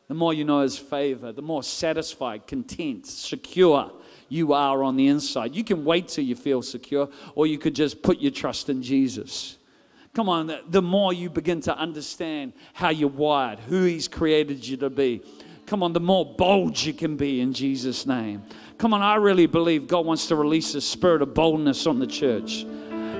the 0.07 0.13
more 0.13 0.33
you 0.33 0.43
know 0.43 0.61
His 0.61 0.77
favor, 0.77 1.31
the 1.31 1.41
more 1.41 1.63
satisfied, 1.63 2.47
content, 2.47 3.05
secure 3.05 3.91
you 4.29 4.53
are 4.53 4.83
on 4.83 4.95
the 4.95 5.07
inside. 5.07 5.55
You 5.55 5.63
can 5.63 5.85
wait 5.85 6.07
till 6.07 6.23
you 6.23 6.35
feel 6.35 6.61
secure, 6.61 7.09
or 7.35 7.47
you 7.47 7.57
could 7.57 7.75
just 7.75 8.01
put 8.01 8.19
your 8.19 8.31
trust 8.31 8.69
in 8.69 8.81
Jesus. 8.81 9.57
Come 10.13 10.29
on, 10.29 10.51
the 10.69 10.81
more 10.81 11.13
you 11.13 11.29
begin 11.29 11.59
to 11.61 11.77
understand 11.77 12.53
how 12.73 12.89
you're 12.89 13.09
wired, 13.09 13.59
who 13.59 13.83
He's 13.83 14.07
created 14.07 14.67
you 14.67 14.77
to 14.77 14.89
be, 14.89 15.21
Come 15.65 15.81
on, 15.81 15.93
the 15.93 15.99
more 15.99 16.25
bold 16.25 16.81
you 16.81 16.93
can 16.93 17.15
be 17.15 17.39
in 17.39 17.53
Jesus' 17.53 18.05
name. 18.05 18.43
Come 18.77 18.93
on, 18.93 19.01
I 19.01 19.15
really 19.15 19.45
believe 19.45 19.87
God 19.87 20.05
wants 20.05 20.27
to 20.27 20.35
release 20.35 20.75
a 20.75 20.81
spirit 20.81 21.21
of 21.21 21.33
boldness 21.33 21.87
on 21.87 21.99
the 21.99 22.07
church. 22.07 22.65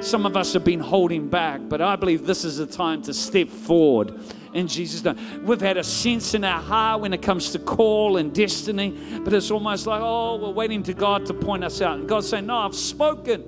Some 0.02 0.26
of 0.26 0.36
us 0.36 0.52
have 0.54 0.65
been 0.65 0.82
holding 0.82 1.30
back, 1.30 1.62
but 1.69 1.82
I 1.82 1.96
believe 1.96 2.26
this 2.26 2.43
is 2.43 2.58
the 2.58 2.67
time 2.67 3.02
to 3.04 3.13
step 3.13 3.48
forward 3.48 4.19
in 4.53 4.67
Jesus' 4.67 5.03
name. 5.03 5.45
We've 5.45 5.61
had 5.61 5.77
a 5.77 5.83
sense 5.83 6.33
in 6.33 6.43
our 6.43 6.61
heart 6.61 7.01
when 7.01 7.13
it 7.13 7.21
comes 7.21 7.51
to 7.51 7.59
call 7.59 8.17
and 8.17 8.33
destiny, 8.33 8.91
but 9.23 9.33
it's 9.33 9.51
almost 9.51 9.87
like, 9.87 10.01
oh, 10.01 10.37
we're 10.37 10.51
waiting 10.51 10.83
to 10.83 10.93
God 10.93 11.25
to 11.27 11.33
point 11.33 11.63
us 11.63 11.81
out. 11.81 11.99
And 11.99 12.07
God's 12.07 12.29
saying, 12.29 12.45
no, 12.45 12.57
I've 12.57 12.75
spoken. 12.75 13.43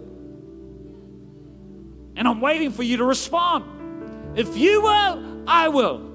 And 2.16 2.28
I'm 2.28 2.42
waiting 2.42 2.72
for 2.72 2.84
you 2.84 2.98
to 2.98 3.06
respond. 3.06 4.38
If 4.38 4.58
you 4.58 4.82
will, 4.82 5.44
I 5.48 5.68
will. 5.68 6.12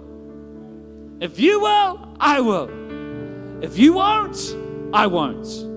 If 1.21 1.39
you 1.39 1.61
will, 1.61 2.17
I 2.19 2.41
will. 2.41 3.63
If 3.63 3.79
you 3.79 3.93
won't, 3.95 4.57
I 4.93 5.07
won't. 5.07 5.70